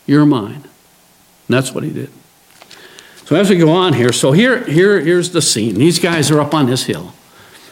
You're 0.06 0.26
mine. 0.26 0.64
And 0.64 1.50
that's 1.50 1.74
what 1.74 1.84
he 1.84 1.92
did. 1.92 2.10
So 3.26 3.36
as 3.36 3.50
we 3.50 3.58
go 3.58 3.72
on 3.72 3.94
here, 3.94 4.12
so 4.12 4.32
here, 4.32 4.64
here, 4.66 5.00
here's 5.00 5.32
the 5.32 5.42
scene. 5.42 5.76
These 5.76 6.00
guys 6.00 6.30
are 6.30 6.42
up 6.42 6.54
on 6.54 6.66
this 6.66 6.84
hill. 6.84 7.14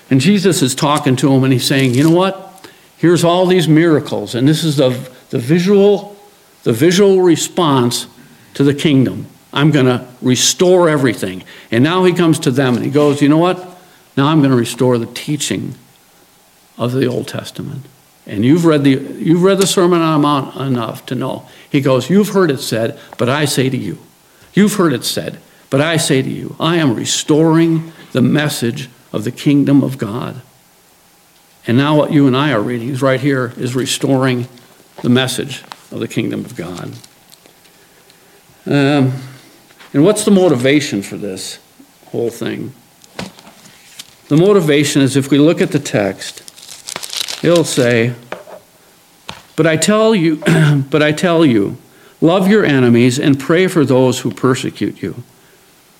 And 0.09 0.21
Jesus 0.21 0.61
is 0.61 0.75
talking 0.75 1.15
to 1.17 1.29
them 1.29 1.43
and 1.43 1.51
he's 1.51 1.65
saying, 1.65 1.93
You 1.93 2.03
know 2.03 2.15
what? 2.15 2.47
Here's 2.97 3.23
all 3.23 3.47
these 3.47 3.67
miracles, 3.67 4.35
and 4.35 4.47
this 4.47 4.63
is 4.63 4.77
the, 4.77 4.89
the 5.31 5.39
visual, 5.39 6.15
the 6.63 6.73
visual 6.73 7.21
response 7.21 8.05
to 8.53 8.63
the 8.63 8.75
kingdom. 8.75 9.25
I'm 9.51 9.71
going 9.71 9.87
to 9.87 10.07
restore 10.21 10.87
everything. 10.87 11.43
And 11.71 11.83
now 11.83 12.03
he 12.03 12.13
comes 12.13 12.39
to 12.41 12.51
them 12.51 12.75
and 12.75 12.85
he 12.85 12.91
goes, 12.91 13.21
You 13.21 13.29
know 13.29 13.37
what? 13.37 13.57
Now 14.15 14.27
I'm 14.27 14.39
going 14.39 14.51
to 14.51 14.57
restore 14.57 14.97
the 14.97 15.07
teaching 15.07 15.75
of 16.81 16.93
the 16.93 17.05
Old 17.05 17.27
Testament. 17.27 17.85
And 18.25 18.43
you've 18.43 18.65
read 18.65 18.83
the, 18.83 18.89
you've 18.89 19.43
read 19.43 19.59
the 19.59 19.67
Sermon 19.67 20.01
on 20.01 20.19
the 20.19 20.27
Mount 20.27 20.55
enough 20.55 21.05
to 21.05 21.15
know. 21.15 21.47
He 21.69 21.79
goes, 21.79 22.09
You've 22.09 22.29
heard 22.29 22.49
it 22.49 22.57
said, 22.57 22.99
but 23.17 23.29
I 23.29 23.45
say 23.45 23.69
to 23.69 23.77
you. 23.77 23.99
You've 24.53 24.73
heard 24.73 24.91
it 24.91 25.05
said, 25.05 25.39
but 25.69 25.79
I 25.79 25.97
say 25.97 26.21
to 26.21 26.29
you, 26.29 26.55
I 26.59 26.77
am 26.77 26.95
restoring 26.95 27.93
the 28.13 28.21
message 28.21 28.89
of 29.13 29.23
the 29.23 29.31
kingdom 29.31 29.83
of 29.83 29.97
God. 29.97 30.41
And 31.67 31.77
now, 31.77 31.95
what 31.95 32.11
you 32.11 32.25
and 32.25 32.35
I 32.35 32.51
are 32.51 32.61
reading 32.61 32.89
is 32.89 33.03
right 33.03 33.19
here 33.19 33.53
is 33.55 33.75
restoring 33.75 34.47
the 35.03 35.09
message 35.09 35.61
of 35.91 35.99
the 35.99 36.07
kingdom 36.07 36.43
of 36.43 36.55
God. 36.55 36.93
Um, 38.65 39.13
and 39.93 40.03
what's 40.03 40.25
the 40.25 40.31
motivation 40.31 41.03
for 41.03 41.17
this 41.17 41.59
whole 42.07 42.31
thing? 42.31 42.73
The 44.29 44.37
motivation 44.37 45.01
is 45.01 45.15
if 45.15 45.29
we 45.29 45.37
look 45.37 45.61
at 45.61 45.71
the 45.71 45.79
text, 45.79 46.50
it'll 47.41 47.63
say, 47.63 48.13
But 49.55 49.67
I 49.67 49.77
tell 49.77 50.13
you, 50.15 50.37
but 50.89 51.01
I 51.01 51.11
tell 51.11 51.45
you, 51.45 51.77
love 52.19 52.47
your 52.47 52.65
enemies 52.65 53.19
and 53.19 53.39
pray 53.39 53.67
for 53.67 53.85
those 53.85 54.19
who 54.19 54.31
persecute 54.31 55.01
you, 55.01 55.23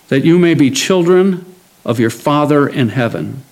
that 0.10 0.24
you 0.24 0.38
may 0.38 0.54
be 0.54 0.72
children 0.72 1.46
of 1.84 2.00
your 2.00 2.10
Father 2.10 2.68
in 2.68 2.90
heaven. 2.90 3.44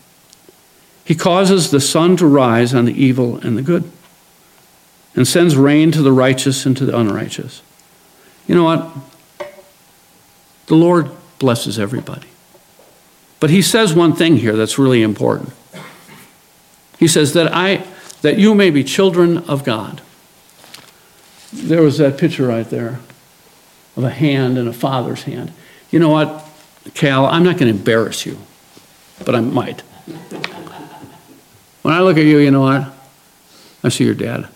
He 1.04 1.16
causes 1.16 1.72
the 1.72 1.80
sun 1.80 2.18
to 2.18 2.28
rise 2.28 2.74
on 2.74 2.86
the 2.86 2.94
evil 2.94 3.38
and 3.38 3.58
the 3.58 3.64
good, 3.64 3.90
and 5.16 5.28
sends 5.28 5.56
rain 5.56 5.92
to 5.92 6.02
the 6.02 6.12
righteous 6.12 6.66
and 6.66 6.78
to 6.78 6.86
the 6.86 6.98
unrighteous. 6.98 7.62
You 8.48 8.56
know 8.56 8.64
what? 8.64 8.92
The 10.68 10.76
Lord 10.76 11.10
blesses 11.40 11.80
everybody. 11.80 12.28
But 13.40 13.50
he 13.50 13.62
says 13.62 13.94
one 13.94 14.14
thing 14.14 14.38
here 14.38 14.56
that's 14.56 14.78
really 14.78 15.02
important. 15.02 15.54
He 17.00 17.08
says 17.08 17.34
that 17.34 17.54
I 17.56 17.88
that 18.22 18.38
you 18.38 18.54
may 18.54 18.70
be 18.70 18.84
children 18.84 19.38
of 19.50 19.64
God. 19.64 20.02
There 21.54 21.82
was 21.82 21.98
that 21.98 22.18
picture 22.18 22.46
right 22.46 22.70
there 22.70 23.00
of 23.96 24.04
a 24.04 24.10
hand 24.10 24.58
and 24.58 24.68
a 24.68 24.74
father's 24.74 25.24
hand. 25.24 25.54
You 25.90 26.00
know 26.00 26.10
what, 26.10 26.46
Cal, 26.94 27.26
I'm 27.26 27.44
not 27.44 27.58
going 27.58 27.72
to 27.72 27.78
embarrass 27.80 28.26
you, 28.26 28.38
but 29.26 29.36
I 29.36 29.40
might. 29.40 29.82
When 31.82 31.94
I 31.94 32.02
look 32.02 32.18
at 32.18 32.26
you, 32.26 32.38
you 32.38 32.52
know 32.52 32.62
what? 32.62 32.94
I 33.84 33.90
see 33.90 34.04
your 34.04 34.14
dad. 34.14 34.48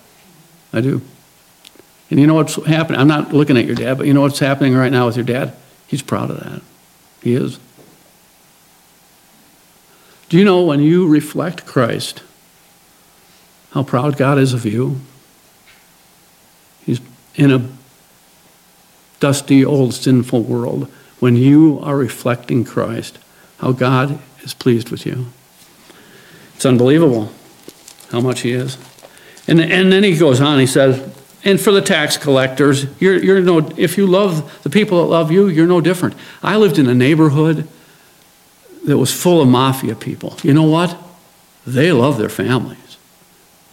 I 0.74 0.82
do. 0.82 1.02
And 2.10 2.20
you 2.20 2.28
know 2.28 2.36
what's 2.36 2.56
happening? 2.66 3.00
I'm 3.00 3.08
not 3.08 3.34
looking 3.34 3.58
at 3.58 3.66
your 3.66 3.76
dad, 3.76 3.98
but 3.98 4.06
you 4.06 4.14
know 4.14 4.22
what's 4.22 4.40
happening 4.40 4.76
right 4.76 4.92
now 4.92 5.08
with 5.08 5.16
your 5.16 5.26
dad? 5.26 5.56
He's 5.88 6.02
proud 6.02 6.30
of 6.30 6.40
that. 6.42 6.62
He 7.22 7.34
is. 7.34 7.60
Do 10.30 10.38
you 10.38 10.46
know 10.46 10.64
when 10.64 10.82
you 10.82 11.08
reflect 11.08 11.66
Christ, 11.66 12.22
how 13.74 13.84
proud 13.84 14.18
God 14.18 14.38
is 14.38 14.54
of 14.54 14.66
you? 14.66 15.00
He's 16.86 17.02
in 17.36 17.52
a 17.52 17.68
dusty, 19.20 19.66
old, 19.66 19.94
sinful 19.94 20.44
world. 20.44 20.92
When 21.20 21.36
you 21.36 21.80
are 21.82 21.98
reflecting 21.98 22.66
Christ, 22.66 23.18
how 23.58 23.72
God 23.72 24.20
is 24.42 24.54
pleased 24.54 24.90
with 24.90 25.06
you 25.06 25.28
It's 26.56 26.66
unbelievable 26.66 27.32
how 28.12 28.20
much 28.20 28.42
he 28.42 28.52
is. 28.52 28.78
And, 29.48 29.60
and 29.60 29.92
then 29.92 30.04
he 30.04 30.18
goes 30.18 30.40
on, 30.40 30.60
he 30.60 30.68
says, 30.68 31.02
and 31.46 31.60
for 31.60 31.72
the 31.72 31.82
tax 31.82 32.16
collectors, 32.16 32.86
you're, 33.02 33.22
you're 33.22 33.42
no, 33.42 33.70
if 33.78 33.98
you 33.98 34.06
love 34.06 34.62
the 34.64 34.70
people 34.70 35.02
that 35.02 35.08
love 35.08 35.32
you, 35.32 35.48
you're 35.48 35.68
no 35.68 35.82
different. 35.82 36.16
I 36.42 36.58
lived 36.58 36.78
in 36.78 36.88
a 36.88 36.94
neighborhood 36.94 37.68
that 38.86 38.98
was 38.98 39.12
full 39.12 39.42
of 39.42 39.48
mafia 39.48 39.96
people. 39.96 40.38
You 40.44 40.54
know 40.54 40.64
what? 40.64 40.96
They 41.66 41.92
love 41.92 42.18
their 42.18 42.30
families. 42.30 42.83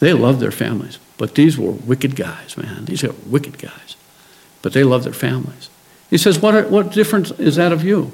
They 0.00 0.12
love 0.14 0.40
their 0.40 0.50
families. 0.50 0.98
But 1.18 1.34
these 1.34 1.56
were 1.58 1.70
wicked 1.70 2.16
guys, 2.16 2.56
man. 2.56 2.86
These 2.86 3.04
are 3.04 3.12
wicked 3.26 3.58
guys. 3.58 3.96
But 4.62 4.72
they 4.72 4.82
love 4.82 5.04
their 5.04 5.12
families. 5.12 5.70
He 6.08 6.18
says, 6.18 6.40
What, 6.40 6.54
are, 6.54 6.66
what 6.66 6.92
difference 6.92 7.30
is 7.32 7.56
that 7.56 7.72
of 7.72 7.84
you? 7.84 8.12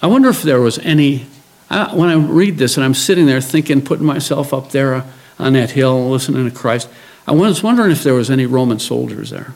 I 0.00 0.06
wonder 0.06 0.28
if 0.28 0.42
there 0.42 0.60
was 0.60 0.78
any. 0.78 1.26
I, 1.68 1.94
when 1.94 2.08
I 2.08 2.14
read 2.14 2.58
this 2.58 2.76
and 2.76 2.84
I'm 2.84 2.94
sitting 2.94 3.26
there 3.26 3.40
thinking, 3.40 3.82
putting 3.82 4.06
myself 4.06 4.54
up 4.54 4.70
there 4.70 5.04
on 5.38 5.54
that 5.54 5.72
hill, 5.72 6.10
listening 6.10 6.48
to 6.48 6.54
Christ, 6.54 6.88
I 7.26 7.32
was 7.32 7.62
wondering 7.62 7.90
if 7.90 8.02
there 8.02 8.14
was 8.14 8.30
any 8.30 8.46
Roman 8.46 8.78
soldiers 8.78 9.30
there. 9.30 9.54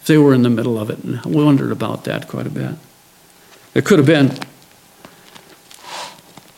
If 0.00 0.06
they 0.06 0.16
were 0.16 0.32
in 0.32 0.42
the 0.42 0.50
middle 0.50 0.78
of 0.78 0.90
it. 0.90 1.00
And 1.00 1.20
I 1.20 1.28
wondered 1.28 1.72
about 1.72 2.04
that 2.04 2.28
quite 2.28 2.46
a 2.46 2.50
bit. 2.50 2.76
It 3.74 3.84
could 3.84 3.98
have 3.98 4.06
been. 4.06 4.38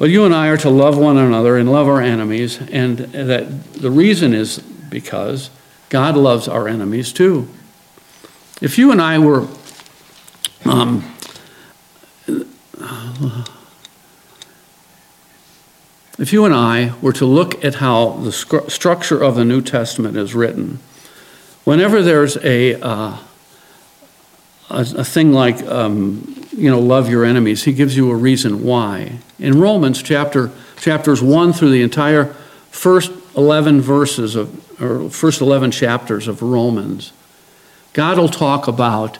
But 0.01 0.09
you 0.09 0.25
and 0.25 0.35
I 0.35 0.49
are 0.49 0.57
to 0.57 0.71
love 0.71 0.97
one 0.97 1.19
another 1.19 1.59
and 1.59 1.71
love 1.71 1.87
our 1.87 2.01
enemies. 2.01 2.59
And 2.71 2.97
that 3.01 3.75
the 3.75 3.91
reason 3.91 4.33
is 4.33 4.59
because 4.59 5.51
God 5.91 6.17
loves 6.17 6.49
our 6.49 6.67
enemies 6.67 7.13
too. 7.13 7.51
If 8.63 8.79
you 8.79 8.93
and 8.93 9.03
I 9.03 9.19
were 9.19 9.47
um, 10.65 11.05
if 16.19 16.33
you 16.33 16.47
and 16.47 16.55
I 16.55 16.95
were 17.03 17.13
to 17.13 17.27
look 17.27 17.63
at 17.63 17.75
how 17.75 18.13
the 18.23 18.33
structure 18.33 19.23
of 19.23 19.35
the 19.35 19.45
New 19.45 19.61
Testament 19.61 20.17
is 20.17 20.35
written, 20.35 20.79
whenever 21.65 22.01
there's 22.01 22.39
a, 22.39 22.81
uh, 22.81 23.19
a, 24.71 25.05
thing 25.05 25.35
like, 25.35 25.63
um, 25.65 26.47
you 26.53 26.71
know, 26.71 26.81
love 26.81 27.11
your 27.11 27.27
enemies, 27.27 27.65
he 27.65 27.75
gives 27.75 27.99
you 27.99 28.11
a 28.11 28.15
reason 28.15 28.65
why. 28.65 29.19
In 29.41 29.59
Romans 29.59 30.03
chapter, 30.03 30.51
chapters 30.77 31.23
1 31.23 31.55
through 31.55 31.71
the 31.71 31.83
entire 31.83 32.27
first 32.71 33.11
11 33.35 33.81
verses 33.81 34.37
of, 34.37 34.81
or 34.81 35.09
first 35.09 35.41
11 35.41 35.71
chapters 35.71 36.29
of 36.29 36.43
Romans, 36.43 37.13
God 37.95 38.19
will 38.19 38.29
talk 38.29 38.69
about 38.69 39.19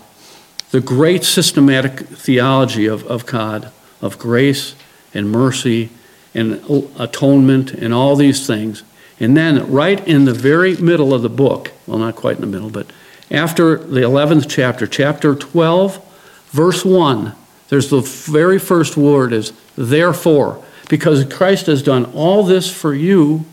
the 0.73 0.81
great 0.81 1.25
systematic 1.25 2.01
theology 2.01 2.87
of, 2.87 3.05
of 3.07 3.25
God, 3.25 3.73
of 4.03 4.19
grace 4.19 4.75
and 5.15 5.33
mercy 5.33 5.89
and 6.35 6.63
atonement 6.99 7.73
and 7.73 7.95
all 7.95 8.15
these 8.15 8.47
things. 8.47 8.83
And 9.19 9.37
then, 9.37 9.71
right 9.73 10.07
in 10.07 10.27
the 10.27 10.35
very 10.35 10.77
middle 10.77 11.15
of 11.15 11.23
the 11.23 11.31
book, 11.31 11.73
well, 11.87 11.99
not 11.99 12.15
quite 12.15 12.37
in 12.37 12.43
the 12.43 12.47
middle, 12.47 12.71
but 12.71 12.87
after 13.31 13.77
the 13.79 14.01
11th 14.01 14.49
chapter, 14.49 14.87
chapter 14.87 15.35
12, 15.35 16.49
verse 16.51 16.85
1, 16.85 17.35
there's 17.69 17.91
the 17.91 18.01
very 18.01 18.59
first 18.59 18.97
word 18.97 19.33
is 19.33 19.53
therefore. 19.81 20.63
Because 20.89 21.25
Christ 21.25 21.67
has 21.67 21.83
done 21.83 22.05
all 22.07 22.43
this 22.43 22.71
for 22.71 22.93
you, 22.93 23.45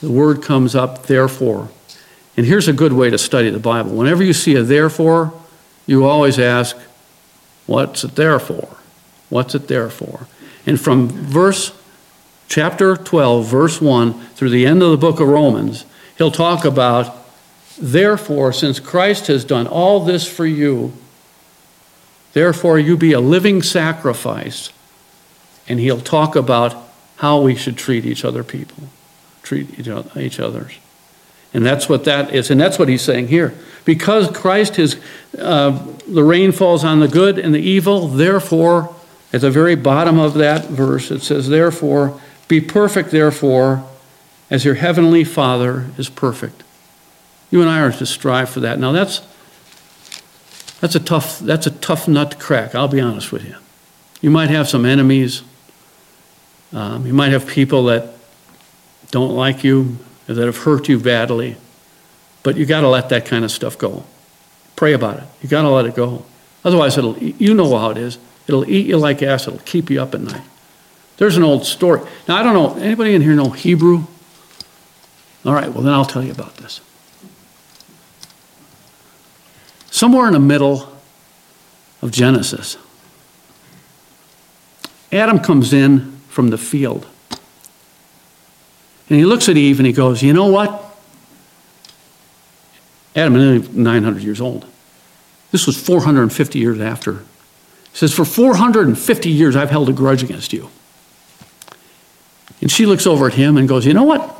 the 0.00 0.10
word 0.10 0.42
comes 0.42 0.74
up, 0.74 1.04
therefore. 1.04 1.68
And 2.36 2.46
here's 2.46 2.68
a 2.68 2.72
good 2.72 2.92
way 2.92 3.10
to 3.10 3.18
study 3.18 3.50
the 3.50 3.58
Bible. 3.58 3.92
Whenever 3.92 4.22
you 4.22 4.32
see 4.32 4.54
a 4.56 4.62
therefore, 4.62 5.32
you 5.86 6.04
always 6.04 6.38
ask, 6.38 6.76
what's 7.66 8.04
it 8.04 8.14
there 8.14 8.38
for? 8.38 8.76
What's 9.28 9.54
it 9.54 9.68
there 9.68 9.90
for? 9.90 10.26
And 10.66 10.80
from 10.80 11.08
verse 11.08 11.72
chapter 12.48 12.96
12, 12.96 13.46
verse 13.46 13.80
1 13.80 14.18
through 14.34 14.50
the 14.50 14.66
end 14.66 14.82
of 14.82 14.90
the 14.90 14.96
book 14.96 15.20
of 15.20 15.28
Romans, 15.28 15.84
he'll 16.16 16.30
talk 16.30 16.64
about, 16.64 17.14
therefore, 17.78 18.52
since 18.52 18.80
Christ 18.80 19.26
has 19.26 19.44
done 19.44 19.66
all 19.66 20.04
this 20.04 20.26
for 20.26 20.46
you, 20.46 20.92
therefore 22.32 22.78
you 22.78 22.96
be 22.96 23.12
a 23.12 23.20
living 23.20 23.62
sacrifice. 23.62 24.70
And 25.68 25.78
he'll 25.78 26.00
talk 26.00 26.34
about 26.34 26.76
how 27.16 27.40
we 27.40 27.54
should 27.54 27.76
treat 27.76 28.04
each 28.04 28.24
other 28.24 28.42
people, 28.42 28.84
treat 29.42 29.78
each 29.78 30.40
others. 30.40 30.78
And 31.54 31.64
that's 31.64 31.88
what 31.88 32.04
that 32.04 32.34
is. 32.34 32.50
And 32.50 32.60
that's 32.60 32.78
what 32.78 32.88
he's 32.88 33.02
saying 33.02 33.28
here. 33.28 33.54
Because 33.84 34.30
Christ 34.30 34.78
is, 34.78 35.00
uh, 35.38 35.86
the 36.08 36.24
rain 36.24 36.50
falls 36.52 36.84
on 36.84 37.00
the 37.00 37.08
good 37.08 37.38
and 37.38 37.54
the 37.54 37.60
evil, 37.60 38.08
therefore 38.08 38.94
at 39.32 39.40
the 39.40 39.50
very 39.50 39.74
bottom 39.74 40.18
of 40.18 40.34
that 40.34 40.66
verse, 40.66 41.10
it 41.10 41.22
says, 41.22 41.48
Therefore, 41.48 42.20
be 42.48 42.60
perfect, 42.60 43.10
therefore, 43.10 43.88
as 44.50 44.64
your 44.64 44.74
heavenly 44.74 45.24
Father 45.24 45.86
is 45.96 46.10
perfect. 46.10 46.62
You 47.50 47.62
and 47.62 47.70
I 47.70 47.80
are 47.80 47.92
to 47.92 48.06
strive 48.06 48.50
for 48.50 48.60
that. 48.60 48.78
Now, 48.78 48.92
that's, 48.92 49.22
that's, 50.82 50.96
a 50.96 51.00
tough, 51.00 51.38
that's 51.38 51.68
a 51.68 51.70
tough 51.70 52.08
nut 52.08 52.32
to 52.32 52.36
crack, 52.36 52.74
I'll 52.74 52.88
be 52.88 53.00
honest 53.00 53.30
with 53.30 53.46
you. 53.46 53.54
You 54.20 54.30
might 54.30 54.50
have 54.50 54.68
some 54.68 54.84
enemies. 54.84 55.44
Um, 56.72 57.06
you 57.06 57.12
might 57.12 57.30
have 57.30 57.46
people 57.46 57.84
that 57.84 58.08
don't 59.12 59.30
like 59.30 59.62
you, 59.62 59.98
that 60.26 60.38
have 60.38 60.56
hurt 60.56 60.88
you 60.88 60.98
badly. 60.98 61.56
But 62.42 62.56
you 62.56 62.66
got 62.66 62.80
to 62.80 62.88
let 62.88 63.10
that 63.10 63.26
kind 63.26 63.44
of 63.44 63.52
stuff 63.52 63.78
go. 63.78 64.02
Pray 64.74 64.92
about 64.92 65.18
it. 65.18 65.24
You 65.40 65.48
got 65.48 65.62
to 65.62 65.68
let 65.68 65.86
it 65.86 65.94
go. 65.94 66.24
Otherwise, 66.64 66.98
it'll, 66.98 67.16
you 67.16 67.54
know 67.54 67.78
how 67.78 67.90
it 67.90 67.96
is. 67.96 68.18
It'll 68.48 68.68
eat 68.68 68.86
you 68.86 68.96
like 68.96 69.22
acid. 69.22 69.54
It'll 69.54 69.64
keep 69.64 69.88
you 69.88 70.02
up 70.02 70.16
at 70.16 70.20
night. 70.20 70.42
There's 71.18 71.36
an 71.36 71.44
old 71.44 71.64
story. 71.64 72.00
Now, 72.26 72.38
I 72.38 72.42
don't 72.42 72.54
know, 72.54 72.82
anybody 72.82 73.14
in 73.14 73.22
here 73.22 73.34
know 73.36 73.50
Hebrew? 73.50 74.06
All 75.44 75.54
right, 75.54 75.72
well, 75.72 75.84
then 75.84 75.92
I'll 75.92 76.04
tell 76.04 76.24
you 76.24 76.32
about 76.32 76.56
this. 76.56 76.80
Somewhere 80.02 80.26
in 80.26 80.32
the 80.32 80.40
middle 80.40 80.92
of 82.02 82.10
Genesis, 82.10 82.76
Adam 85.12 85.38
comes 85.38 85.72
in 85.72 86.18
from 86.28 86.48
the 86.48 86.58
field. 86.58 87.06
And 89.08 89.16
he 89.16 89.24
looks 89.24 89.48
at 89.48 89.56
Eve 89.56 89.78
and 89.78 89.86
he 89.86 89.92
goes, 89.92 90.20
You 90.20 90.32
know 90.32 90.46
what? 90.46 90.72
Adam 93.14 93.36
is 93.36 93.68
900 93.68 94.24
years 94.24 94.40
old. 94.40 94.66
This 95.52 95.68
was 95.68 95.80
450 95.80 96.58
years 96.58 96.80
after 96.80 97.18
he 97.92 97.96
says, 97.96 98.12
For 98.12 98.24
450 98.24 99.30
years, 99.30 99.54
I've 99.54 99.70
held 99.70 99.88
a 99.88 99.92
grudge 99.92 100.24
against 100.24 100.52
you. 100.52 100.68
And 102.60 102.72
she 102.72 102.86
looks 102.86 103.06
over 103.06 103.28
at 103.28 103.34
him 103.34 103.56
and 103.56 103.68
goes, 103.68 103.86
You 103.86 103.94
know 103.94 104.02
what? 104.02 104.36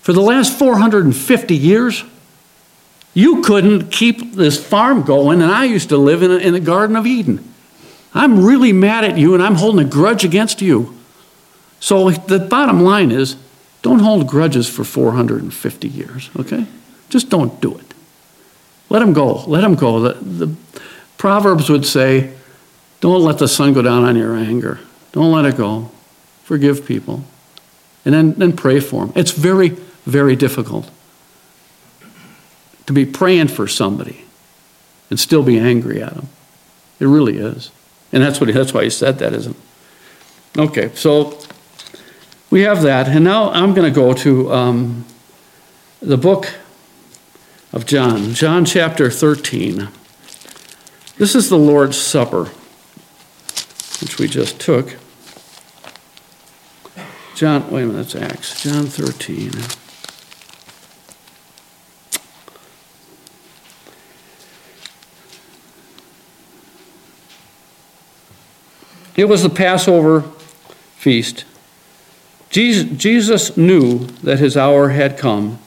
For 0.00 0.14
the 0.14 0.22
last 0.22 0.58
450 0.58 1.54
years, 1.54 2.02
you 3.14 3.42
couldn't 3.42 3.90
keep 3.90 4.34
this 4.34 4.62
farm 4.64 5.02
going, 5.02 5.42
and 5.42 5.50
I 5.50 5.64
used 5.64 5.88
to 5.88 5.96
live 5.96 6.22
in, 6.22 6.30
a, 6.30 6.36
in 6.36 6.52
the 6.52 6.60
Garden 6.60 6.96
of 6.96 7.06
Eden. 7.06 7.52
I'm 8.14 8.44
really 8.44 8.72
mad 8.72 9.04
at 9.04 9.18
you, 9.18 9.34
and 9.34 9.42
I'm 9.42 9.56
holding 9.56 9.84
a 9.86 9.88
grudge 9.88 10.24
against 10.24 10.62
you. 10.62 10.96
So 11.80 12.10
the 12.10 12.38
bottom 12.38 12.82
line 12.82 13.10
is 13.10 13.36
don't 13.82 14.00
hold 14.00 14.26
grudges 14.26 14.68
for 14.68 14.84
450 14.84 15.88
years, 15.88 16.30
okay? 16.38 16.66
Just 17.08 17.30
don't 17.30 17.60
do 17.60 17.76
it. 17.78 17.94
Let 18.90 19.00
them 19.00 19.12
go. 19.12 19.44
Let 19.44 19.60
them 19.60 19.74
go. 19.74 20.00
The, 20.00 20.14
the, 20.14 20.56
Proverbs 21.16 21.68
would 21.68 21.84
say, 21.84 22.32
don't 23.00 23.22
let 23.22 23.38
the 23.38 23.48
sun 23.48 23.72
go 23.72 23.82
down 23.82 24.04
on 24.04 24.14
your 24.14 24.36
anger. 24.36 24.78
Don't 25.10 25.32
let 25.32 25.44
it 25.44 25.56
go. 25.56 25.90
Forgive 26.44 26.86
people. 26.86 27.24
And 28.04 28.14
then, 28.14 28.34
then 28.34 28.56
pray 28.56 28.78
for 28.78 29.04
them. 29.04 29.12
It's 29.16 29.32
very, 29.32 29.70
very 30.06 30.36
difficult 30.36 30.90
to 32.88 32.94
be 32.94 33.04
praying 33.04 33.48
for 33.48 33.68
somebody 33.68 34.24
and 35.10 35.20
still 35.20 35.42
be 35.42 35.58
angry 35.58 36.02
at 36.02 36.14
them. 36.14 36.26
It 36.98 37.04
really 37.04 37.36
is. 37.36 37.70
And 38.12 38.22
that's, 38.22 38.40
what, 38.40 38.50
that's 38.50 38.72
why 38.72 38.82
he 38.82 38.88
said 38.88 39.18
that, 39.18 39.34
isn't 39.34 39.54
it? 39.54 40.58
Okay, 40.58 40.90
so 40.94 41.38
we 42.48 42.62
have 42.62 42.80
that. 42.80 43.06
And 43.08 43.24
now 43.24 43.50
I'm 43.50 43.74
going 43.74 43.92
to 43.92 43.94
go 43.94 44.14
to 44.14 44.50
um, 44.54 45.04
the 46.00 46.16
book 46.16 46.54
of 47.74 47.84
John, 47.84 48.32
John 48.32 48.64
chapter 48.64 49.10
13. 49.10 49.88
This 51.18 51.34
is 51.34 51.50
the 51.50 51.58
Lord's 51.58 51.98
Supper, 51.98 52.46
which 54.00 54.18
we 54.18 54.28
just 54.28 54.58
took. 54.58 54.96
John, 57.34 57.70
wait 57.70 57.82
a 57.82 57.86
minute, 57.86 58.08
that's 58.08 58.14
Acts. 58.14 58.62
John 58.62 58.86
13. 58.86 59.87
It 69.18 69.28
was 69.28 69.42
the 69.42 69.50
Passover 69.50 70.22
feast. 70.96 71.44
Jesus 72.48 73.54
knew 73.58 74.06
that 74.22 74.38
his 74.38 74.56
hour 74.56 74.88
had 74.88 75.18
come 75.18 75.58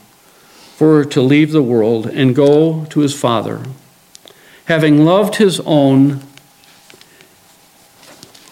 for 0.74 1.04
to 1.04 1.22
leave 1.22 1.52
the 1.52 1.62
world 1.62 2.06
and 2.06 2.34
go 2.34 2.86
to 2.86 3.00
his 3.00 3.14
Father 3.14 3.62
having 4.66 5.04
loved 5.04 5.36
his 5.36 5.60
own 5.60 6.22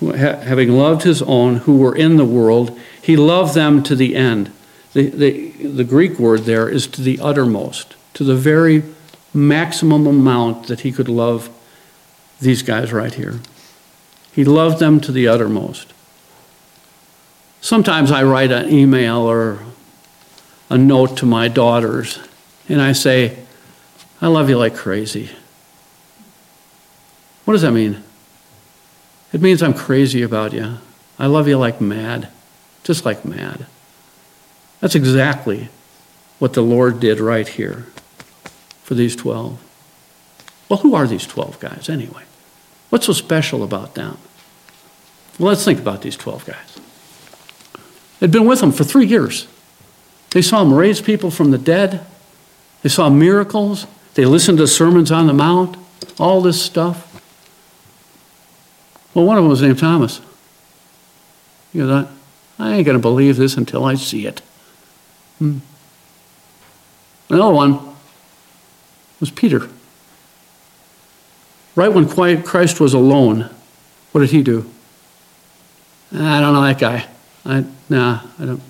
having 0.01 0.71
loved 0.71 1.03
his 1.03 1.21
own 1.23 1.57
who 1.57 1.77
were 1.77 1.95
in 1.95 2.17
the 2.17 2.25
world, 2.25 2.79
he 3.03 3.17
loved 3.17 3.55
them 3.55 3.83
to 3.83 3.95
the 3.95 4.17
end. 4.17 4.51
The, 4.95 5.11
the, 5.11 5.51
the 5.51 5.85
Greek 5.85 6.19
word 6.19 6.41
there 6.41 6.71
is 6.71 6.87
to 6.87 7.03
the 7.03 7.21
uttermost, 7.21 7.97
to 8.15 8.25
the 8.25 8.35
very 8.35 8.83
maximum 9.35 10.07
amount 10.07 10.69
that 10.69 10.81
he 10.81 10.91
could 10.91 11.09
love 11.09 11.51
these 12.41 12.63
guys 12.63 12.95
right 12.95 13.13
here. 13.13 13.41
He 14.33 14.45
loved 14.45 14.79
them 14.79 15.01
to 15.01 15.13
the 15.13 15.29
uttermost. 15.29 15.93
Sometimes 17.61 18.11
I 18.11 18.23
write 18.23 18.53
an 18.53 18.71
email 18.71 19.19
or 19.19 19.59
a 20.69 20.79
note 20.79 21.17
to 21.19 21.27
my 21.27 21.49
daughters 21.49 22.19
and 22.69 22.81
I 22.81 22.93
say, 22.93 23.39
I 24.23 24.29
love 24.29 24.49
you 24.49 24.57
like 24.57 24.77
crazy. 24.77 25.31
What 27.45 27.55
does 27.55 27.63
that 27.63 27.73
mean? 27.73 28.03
It 29.33 29.41
means 29.41 29.63
I'm 29.63 29.75
crazy 29.75 30.23
about 30.23 30.53
you. 30.53 30.79
I 31.19 31.27
love 31.27 31.49
you 31.49 31.59
like 31.59 31.81
mad, 31.81 32.29
just 32.85 33.05
like 33.05 33.25
mad. 33.25 33.67
That's 34.81 34.95
exactly 34.95 35.69
what 36.39 36.55
the 36.55 36.63
Lord 36.63 37.01
did 37.01 37.21
right 37.21 37.47
here 37.47 37.87
for 38.83 38.95
these 38.95 39.15
12. 39.17 39.61
Well, 40.69 40.79
who 40.79 40.95
are 40.95 41.07
these 41.07 41.27
12 41.27 41.61
guys 41.61 41.89
anyway? 41.89 42.23
What's 42.91 43.07
so 43.07 43.13
special 43.13 43.63
about 43.63 43.95
them? 43.95 44.19
Well, 45.39 45.49
let's 45.49 45.65
think 45.65 45.79
about 45.79 46.03
these 46.03 46.17
12 46.17 46.45
guys. 46.45 46.81
They'd 48.19 48.31
been 48.31 48.47
with 48.47 48.63
him 48.63 48.73
for 48.73 48.85
three 48.85 49.07
years. 49.07 49.47
They 50.31 50.43
saw 50.43 50.63
him 50.63 50.75
raise 50.75 51.01
people 51.01 51.31
from 51.31 51.51
the 51.51 51.59
dead, 51.59 52.05
they 52.83 52.89
saw 52.89 53.09
miracles, 53.09 53.87
they 54.15 54.25
listened 54.25 54.59
to 54.59 54.67
sermons 54.67 55.11
on 55.11 55.27
the 55.27 55.33
Mount, 55.33 55.77
all 56.19 56.41
this 56.41 56.61
stuff. 56.61 57.07
Well, 59.15 59.25
one 59.25 59.37
of 59.37 59.45
them 59.45 59.51
was 59.51 59.63
named 59.63 59.79
Thomas. 59.79 60.21
You 61.73 61.87
know, 61.87 62.09
I 62.59 62.75
ain't 62.75 62.87
going 62.87 62.97
to 62.97 63.03
believe 63.03 63.37
this 63.37 63.57
until 63.57 63.85
I 63.85 63.95
see 63.95 64.27
it. 64.27 64.41
Hmm. 65.39 65.59
Another 67.29 67.55
one 67.55 67.95
was 69.21 69.31
Peter. 69.31 69.69
Right 71.77 71.89
when 71.89 72.09
Christ 72.43 72.81
was 72.81 72.95
alone, 72.95 73.49
what 74.13 74.23
did 74.23 74.31
he 74.31 74.43
do? 74.43 74.69
I 76.13 76.41
don't 76.41 76.53
know 76.55 76.63
that 76.63 76.79
guy. 76.79 77.07
I, 77.45 77.65
nah, 77.89 78.21
I 78.39 78.45
don't, 78.45 78.63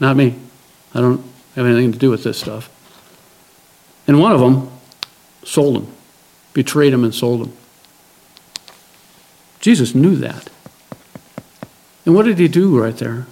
not 0.00 0.16
me. 0.16 0.38
I 0.94 1.00
don't 1.00 1.22
have 1.54 1.66
anything 1.66 1.92
to 1.92 1.98
do 1.98 2.10
with 2.10 2.24
this 2.24 2.38
stuff. 2.38 2.70
And 4.06 4.18
one 4.18 4.32
of 4.32 4.40
them 4.40 4.70
sold 5.44 5.76
him, 5.76 5.92
betrayed 6.52 6.92
him, 6.92 7.04
and 7.04 7.14
sold 7.14 7.46
him. 7.46 7.52
Jesus 9.60 9.94
knew 9.94 10.16
that. 10.16 10.50
And 12.04 12.14
what 12.14 12.26
did 12.26 12.38
he 12.38 12.48
do 12.48 12.80
right 12.80 12.96
there? 12.96 13.26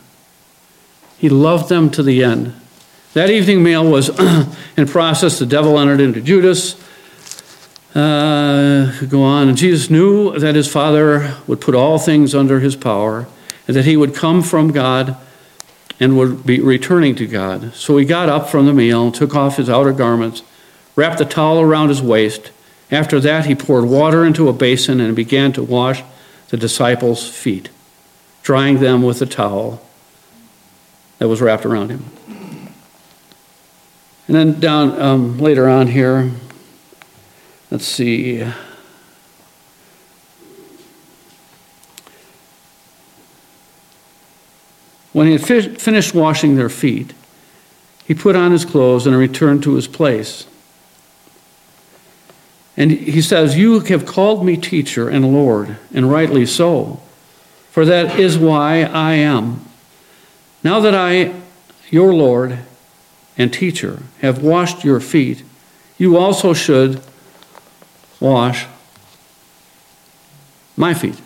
He 1.19 1.29
loved 1.29 1.69
them 1.69 1.91
to 1.91 2.03
the 2.03 2.23
end. 2.23 2.55
That 3.15 3.29
evening 3.31 3.63
meal 3.63 3.91
was 3.91 4.09
in 4.77 4.87
process. 4.87 5.39
The 5.39 5.47
devil 5.47 5.79
entered 5.79 6.01
into 6.01 6.21
Judas. 6.21 6.81
Uh, 7.95 9.05
go 9.07 9.23
on. 9.23 9.49
And 9.49 9.59
Jesus 9.59 9.91
knew 9.91 10.39
that 10.39 10.55
his 10.55 10.69
Father 10.71 11.37
would 11.47 11.61
put 11.61 11.75
all 11.75 11.99
things 11.99 12.35
under 12.35 12.61
his 12.61 12.77
power 12.77 13.27
and 13.67 13.77
that 13.77 13.85
he 13.85 13.97
would 13.97 14.15
come 14.15 14.43
from 14.43 14.71
God 14.71 15.17
and 15.99 16.17
would 16.17 16.47
be 16.47 16.61
returning 16.61 17.15
to 17.17 17.27
God. 17.27 17.75
So 17.75 17.97
he 17.97 18.05
got 18.05 18.29
up 18.29 18.49
from 18.49 18.67
the 18.67 18.73
meal, 18.73 19.11
took 19.13 19.35
off 19.35 19.57
his 19.57 19.69
outer 19.69 19.93
garments, 19.93 20.43
wrapped 20.97 21.19
the 21.19 21.25
towel 21.25 21.61
around 21.61 21.89
his 21.89 22.01
waist. 22.01 22.53
After 22.91 23.21
that, 23.21 23.47
he 23.47 23.55
poured 23.55 23.85
water 23.85 24.25
into 24.25 24.49
a 24.49 24.53
basin 24.53 25.01
and 25.01 25.15
began 25.15 25.53
to 25.53 25.63
wash 25.63 26.03
the 26.49 26.57
disciples' 26.57 27.29
feet, 27.29 27.71
drying 28.43 28.81
them 28.81 29.03
with 29.03 29.21
a 29.21 29.27
towel 29.27 29.83
that 31.19 31.29
was 31.29 31.41
wrapped 31.41 31.67
around 31.67 31.91
him. 31.91 32.05
And 34.27 34.37
then 34.37 34.61
down 34.61 35.01
um, 35.01 35.39
later 35.39 35.69
on 35.69 35.89
here, 35.89 36.31
let's 37.71 37.87
see. 37.87 38.45
When 45.13 45.27
he 45.27 45.33
had 45.33 45.47
fi- 45.47 45.75
finished 45.75 46.15
washing 46.15 46.57
their 46.57 46.69
feet, 46.69 47.15
he 48.05 48.15
put 48.15 48.37
on 48.37 48.53
his 48.53 48.65
clothes 48.65 49.07
and 49.07 49.17
returned 49.17 49.63
to 49.65 49.75
his 49.75 49.87
place. 49.87 50.47
And 52.77 52.91
he 52.91 53.21
says, 53.21 53.59
You 53.59 53.81
have 53.81 54.07
called 54.07 54.45
me 54.45 54.57
teacher 54.57 55.09
and 55.09 55.33
Lord, 55.33 55.77
and 55.93 56.11
rightly 56.11 56.47
so, 56.47 57.01
for 57.71 57.85
that 57.85 58.19
is 58.19 58.39
why 58.39 58.83
I 58.83 59.15
am. 59.15 59.65
Now 60.63 60.81
that 60.81 60.95
I, 60.95 61.35
your 61.91 62.15
Lord, 62.15 62.59
and 63.37 63.53
teacher 63.53 64.03
have 64.21 64.43
washed 64.43 64.85
your 64.85 65.01
feet, 65.01 65.43
you 65.99 66.17
also 66.17 66.53
should 66.53 67.03
wash 68.21 68.67
my 70.77 70.95
feet. 70.95 71.21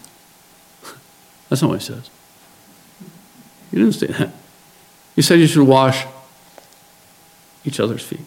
That's 1.48 1.62
not 1.62 1.68
what 1.70 1.80
he 1.80 1.86
says. 1.86 2.10
He 3.70 3.78
didn't 3.78 3.94
say 3.94 4.06
that. 4.06 4.32
He 5.16 5.22
said 5.22 5.38
you 5.38 5.46
should 5.46 5.66
wash 5.66 6.06
each 7.64 7.80
other's 7.80 8.02
feet, 8.02 8.20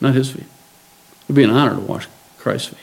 not 0.00 0.14
his 0.14 0.30
feet. 0.30 0.44
It 0.44 1.28
would 1.28 1.36
be 1.36 1.44
an 1.44 1.50
honor 1.50 1.74
to 1.74 1.80
wash 1.80 2.08
Christ's 2.38 2.68
feet. 2.68 2.78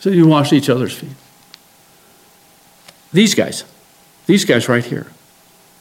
Said 0.00 0.14
you 0.14 0.26
wash 0.26 0.52
each 0.52 0.68
other's 0.68 0.94
feet. 0.94 1.12
These 3.12 3.34
guys, 3.34 3.64
these 4.26 4.44
guys 4.44 4.68
right 4.68 4.84
here, 4.84 5.06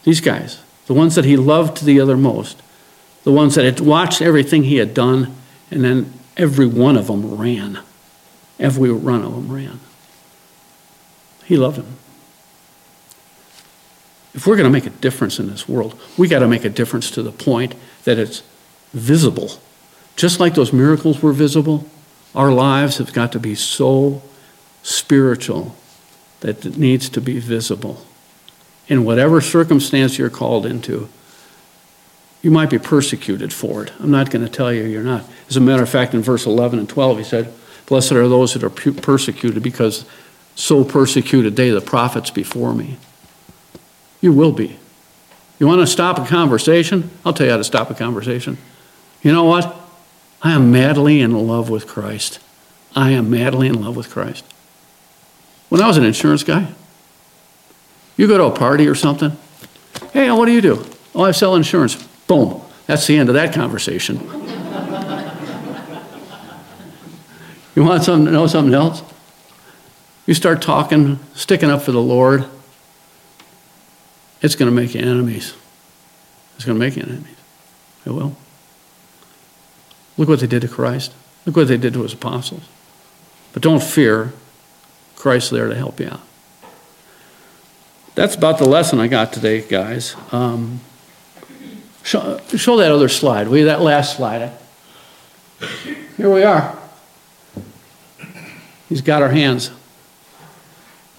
these 0.03 0.21
guys, 0.21 0.61
the 0.87 0.93
ones 0.93 1.15
that 1.15 1.25
he 1.25 1.37
loved 1.37 1.85
the 1.85 2.03
most, 2.17 2.61
the 3.23 3.31
ones 3.31 3.55
that 3.55 3.65
had 3.65 3.79
watched 3.79 4.21
everything 4.21 4.63
he 4.63 4.77
had 4.77 4.93
done, 4.93 5.35
and 5.69 5.83
then 5.83 6.13
every 6.41 6.65
one 6.65 6.97
of 6.97 7.07
them 7.07 7.37
ran. 7.37 7.79
Every 8.59 8.91
one 8.91 9.23
of 9.23 9.31
them 9.31 9.51
ran. 9.51 9.79
He 11.45 11.55
loved 11.55 11.77
them. 11.77 11.97
If 14.33 14.47
we're 14.47 14.55
going 14.55 14.65
to 14.65 14.71
make 14.71 14.85
a 14.85 14.97
difference 15.01 15.39
in 15.39 15.49
this 15.49 15.67
world, 15.67 15.99
we 16.17 16.27
got 16.27 16.39
to 16.39 16.47
make 16.47 16.65
a 16.65 16.69
difference 16.69 17.11
to 17.11 17.21
the 17.21 17.31
point 17.31 17.75
that 18.05 18.17
it's 18.17 18.43
visible. 18.93 19.51
Just 20.15 20.39
like 20.39 20.55
those 20.55 20.73
miracles 20.73 21.21
were 21.21 21.33
visible, 21.33 21.87
our 22.33 22.51
lives 22.51 22.97
have 22.97 23.13
got 23.13 23.31
to 23.33 23.39
be 23.39 23.55
so 23.55 24.21
spiritual 24.83 25.75
that 26.39 26.65
it 26.65 26.77
needs 26.77 27.09
to 27.09 27.21
be 27.21 27.39
visible 27.39 28.05
in 28.87 29.03
whatever 29.03 29.41
circumstance 29.41 30.17
you're 30.17 30.29
called 30.29 30.65
into. 30.65 31.07
You 32.41 32.51
might 32.51 32.69
be 32.69 32.79
persecuted 32.79 33.53
for 33.53 33.83
it. 33.83 33.91
I'm 33.99 34.11
not 34.11 34.31
going 34.31 34.43
to 34.43 34.51
tell 34.51 34.73
you 34.73 34.83
you're 34.83 35.03
not. 35.03 35.23
As 35.47 35.57
a 35.57 35.61
matter 35.61 35.83
of 35.83 35.89
fact, 35.89 36.13
in 36.13 36.21
verse 36.21 36.45
11 36.45 36.79
and 36.79 36.89
12, 36.89 37.17
he 37.19 37.23
said, 37.23 37.53
Blessed 37.85 38.13
are 38.13 38.27
those 38.27 38.53
that 38.53 38.63
are 38.63 38.69
persecuted 38.69 39.61
because 39.61 40.05
so 40.55 40.83
persecuted 40.83 41.55
they, 41.55 41.69
the 41.69 41.81
prophets 41.81 42.31
before 42.31 42.73
me. 42.73 42.97
You 44.21 44.33
will 44.33 44.51
be. 44.51 44.77
You 45.59 45.67
want 45.67 45.81
to 45.81 45.87
stop 45.87 46.17
a 46.17 46.25
conversation? 46.25 47.11
I'll 47.25 47.33
tell 47.33 47.45
you 47.45 47.51
how 47.51 47.57
to 47.57 47.63
stop 47.63 47.89
a 47.89 47.93
conversation. 47.93 48.57
You 49.21 49.31
know 49.31 49.43
what? 49.43 49.75
I 50.41 50.53
am 50.53 50.71
madly 50.71 51.21
in 51.21 51.47
love 51.47 51.69
with 51.69 51.87
Christ. 51.87 52.39
I 52.95 53.11
am 53.11 53.29
madly 53.29 53.67
in 53.67 53.81
love 53.81 53.95
with 53.95 54.09
Christ. 54.09 54.43
When 55.69 55.81
I 55.81 55.87
was 55.87 55.97
an 55.97 56.03
insurance 56.03 56.43
guy, 56.43 56.73
you 58.17 58.27
go 58.27 58.37
to 58.37 58.45
a 58.45 58.51
party 58.51 58.87
or 58.87 58.95
something. 58.95 59.37
Hey, 60.13 60.31
what 60.31 60.45
do 60.45 60.51
you 60.51 60.61
do? 60.61 60.85
Oh, 61.13 61.23
I 61.23 61.31
sell 61.31 61.55
insurance. 61.55 62.07
Boom. 62.31 62.61
That's 62.87 63.05
the 63.07 63.17
end 63.17 63.27
of 63.27 63.35
that 63.35 63.53
conversation. 63.53 64.15
you 67.75 67.83
want 67.83 68.03
something 68.03 68.25
to 68.25 68.31
know 68.31 68.47
something 68.47 68.73
else? 68.73 69.03
You 70.25 70.33
start 70.33 70.61
talking, 70.61 71.19
sticking 71.33 71.69
up 71.69 71.81
for 71.81 71.91
the 71.91 72.01
Lord. 72.01 72.45
It's 74.41 74.55
going 74.55 74.73
to 74.73 74.73
make 74.73 74.95
you 74.95 75.01
enemies. 75.01 75.53
It's 76.55 76.63
going 76.63 76.79
to 76.79 76.79
make 76.79 76.95
you 76.95 77.03
enemies. 77.03 77.35
It 78.05 78.11
will. 78.11 78.37
Look 80.15 80.29
what 80.29 80.39
they 80.39 80.47
did 80.47 80.61
to 80.61 80.69
Christ. 80.69 81.13
Look 81.45 81.57
what 81.57 81.67
they 81.67 81.75
did 81.75 81.91
to 81.95 82.03
his 82.03 82.13
apostles. 82.13 82.63
But 83.51 83.61
don't 83.61 83.83
fear. 83.83 84.31
Christ's 85.17 85.49
there 85.49 85.67
to 85.67 85.75
help 85.75 85.99
you 85.99 86.07
out 86.07 86.21
that's 88.15 88.35
about 88.35 88.57
the 88.57 88.67
lesson 88.67 88.99
I 88.99 89.07
got 89.07 89.33
today, 89.33 89.61
guys. 89.61 90.15
Um, 90.31 90.81
show, 92.03 92.39
show, 92.55 92.77
that 92.77 92.91
other 92.91 93.09
slide, 93.09 93.47
will 93.47 93.59
you? 93.59 93.65
That 93.65 93.81
last 93.81 94.17
slide. 94.17 94.51
Here 96.17 96.33
we 96.33 96.43
are. 96.43 96.77
He's 98.89 99.01
got 99.01 99.21
our 99.21 99.29
hands. 99.29 99.71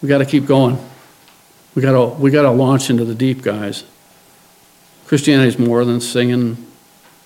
We 0.00 0.08
got 0.08 0.18
to 0.18 0.26
keep 0.26 0.46
going. 0.46 0.78
We 1.74 1.82
got 1.82 1.92
to 1.92 2.20
we 2.20 2.30
got 2.30 2.42
to 2.42 2.50
launch 2.50 2.90
into 2.90 3.04
the 3.04 3.14
deep, 3.14 3.42
guys. 3.42 3.84
Christianity 5.06 5.48
is 5.48 5.58
more 5.58 5.84
than 5.84 6.00
singing. 6.00 6.66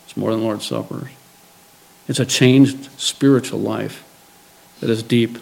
It's 0.04 0.16
more 0.16 0.30
than 0.30 0.42
Lord's 0.42 0.66
Supper. 0.66 1.11
It's 2.09 2.20
a 2.20 2.26
changed 2.26 2.88
spiritual 3.00 3.61
life 3.61 4.04
that 4.80 4.90
is 4.90 5.02
deep. 5.02 5.38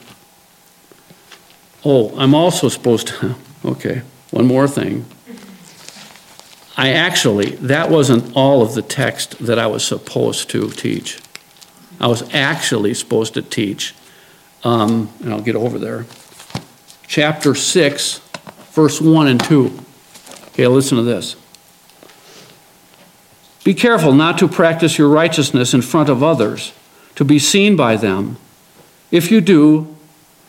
Oh, 1.85 2.17
I'm 2.19 2.35
also 2.35 2.69
supposed 2.69 3.09
to, 3.09 3.35
okay, 3.65 4.03
one 4.31 4.47
more 4.47 4.67
thing. 4.67 5.05
I 6.77 6.91
actually, 6.91 7.51
that 7.57 7.91
wasn't 7.91 8.35
all 8.37 8.63
of 8.63 8.75
the 8.75 8.83
text 8.83 9.39
that 9.39 9.59
I 9.59 9.67
was 9.67 9.85
supposed 9.85 10.51
to 10.51 10.71
teach. 10.71 11.21
I 12.01 12.09
was 12.09 12.23
actually 12.35 12.95
supposed 12.95 13.35
to 13.35 13.43
teach, 13.43 13.95
um, 14.65 15.11
and 15.23 15.33
I'll 15.33 15.41
get 15.41 15.55
over 15.55 15.79
there, 15.79 16.07
chapter 17.07 17.55
6, 17.55 18.19
verse 18.73 19.01
1 19.01 19.27
and 19.29 19.43
2. 19.43 19.79
Okay, 20.49 20.67
listen 20.67 20.99
to 20.99 21.05
this. 21.05 21.37
Be 23.63 23.73
careful 23.73 24.13
not 24.13 24.39
to 24.39 24.49
practice 24.49 24.99
your 24.99 25.09
righteousness 25.09 25.73
in 25.75 25.81
front 25.81 26.09
of 26.09 26.23
others, 26.23 26.73
to 27.15 27.25
be 27.25 27.39
seen 27.39 27.77
by 27.77 27.97
them. 27.97 28.37
If 29.11 29.31
you 29.31 29.41
do, 29.41 29.95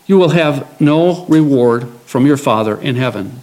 you 0.08 0.18
will 0.18 0.30
have 0.30 0.80
no 0.82 1.26
reward 1.28 1.88
from 2.06 2.26
your 2.26 2.38
Father 2.38 2.80
in 2.80 2.96
heaven. 2.96 3.42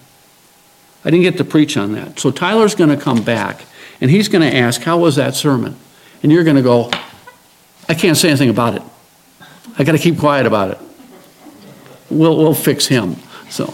I 1.05 1.11
didn't 1.11 1.25
get 1.25 1.37
to 1.39 1.45
preach 1.45 1.77
on 1.77 1.93
that. 1.93 2.19
So 2.19 2.31
Tyler's 2.31 2.75
going 2.75 2.91
to 2.91 2.97
come 2.97 3.23
back 3.23 3.65
and 4.01 4.11
he's 4.11 4.29
going 4.29 4.49
to 4.49 4.57
ask, 4.57 4.83
How 4.83 4.99
was 4.99 5.17
that 5.17 5.35
sermon? 5.35 5.77
And 6.23 6.31
you're 6.31 6.45
going 6.45 6.57
to 6.57 6.63
go, 6.63 6.91
I 7.89 7.95
can't 7.95 8.17
say 8.17 8.29
anything 8.29 8.51
about 8.51 8.77
it. 8.77 8.83
I 9.79 9.85
got 9.85 9.93
to 9.93 9.99
keep 9.99 10.19
quiet 10.19 10.47
about 10.47 10.71
it. 10.71 10.79
We'll, 12.11 12.37
we'll 12.37 12.55
fix 12.55 12.87
him. 12.87 13.17
So, 13.49 13.65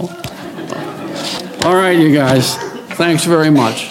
all 1.65 1.75
right, 1.75 1.99
you 1.99 2.15
guys. 2.15 2.57
Thanks 2.97 3.25
very 3.25 3.51
much. 3.51 3.91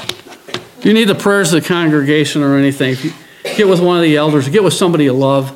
If 0.79 0.85
you 0.85 0.93
need 0.93 1.05
the 1.05 1.15
prayers 1.15 1.53
of 1.53 1.63
the 1.63 1.67
congregation 1.67 2.43
or 2.43 2.55
anything, 2.55 2.91
if 2.91 3.05
you 3.05 3.13
get 3.55 3.67
with 3.67 3.81
one 3.81 3.97
of 3.97 4.03
the 4.03 4.15
elders, 4.17 4.47
get 4.49 4.63
with 4.63 4.73
somebody 4.73 5.05
you 5.05 5.13
love. 5.13 5.53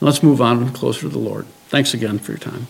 Let's 0.00 0.22
move 0.22 0.40
on 0.40 0.72
closer 0.72 1.02
to 1.02 1.08
the 1.08 1.18
Lord. 1.18 1.46
Thanks 1.68 1.94
again 1.94 2.18
for 2.18 2.32
your 2.32 2.38
time. 2.38 2.66